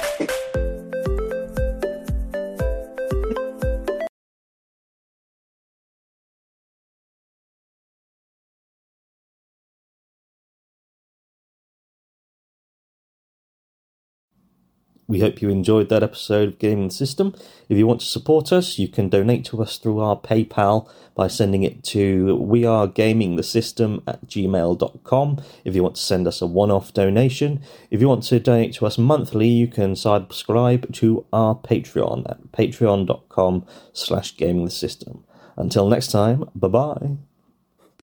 We 15.07 15.21
hope 15.21 15.41
you 15.41 15.49
enjoyed 15.49 15.87
that 15.89 16.03
episode 16.03 16.49
of 16.49 16.59
Gaming 16.59 16.89
the 16.89 16.93
System. 16.93 17.33
If 17.69 17.77
you 17.77 17.87
want 17.87 18.01
to 18.01 18.05
support 18.05 18.51
us, 18.51 18.77
you 18.77 18.89
can 18.89 19.07
donate 19.07 19.45
to 19.45 19.61
us 19.61 19.77
through 19.77 19.99
our 19.99 20.19
PayPal 20.19 20.89
by 21.15 21.27
sending 21.27 21.63
it 21.63 21.81
to 21.85 22.37
wearegamingthesystem 22.37 24.03
at 24.05 24.27
gmail.com. 24.27 25.43
If 25.63 25.75
you 25.75 25.83
want 25.83 25.95
to 25.95 26.01
send 26.01 26.27
us 26.27 26.41
a 26.41 26.45
one 26.45 26.71
off 26.71 26.93
donation, 26.93 27.61
if 27.89 28.01
you 28.01 28.09
want 28.09 28.23
to 28.23 28.39
donate 28.39 28.73
to 28.73 28.85
us 28.85 28.97
monthly, 28.97 29.47
you 29.47 29.67
can 29.67 29.95
subscribe 29.95 30.91
to 30.95 31.25
our 31.31 31.55
Patreon 31.55 32.29
at 32.29 32.51
patreon.com 32.51 33.65
slash 33.93 34.35
gaming 34.35 34.65
the 34.65 34.71
system. 34.71 35.23
Until 35.55 35.87
next 35.87 36.11
time, 36.11 36.49
bye 36.53 36.67
bye. 36.67 37.17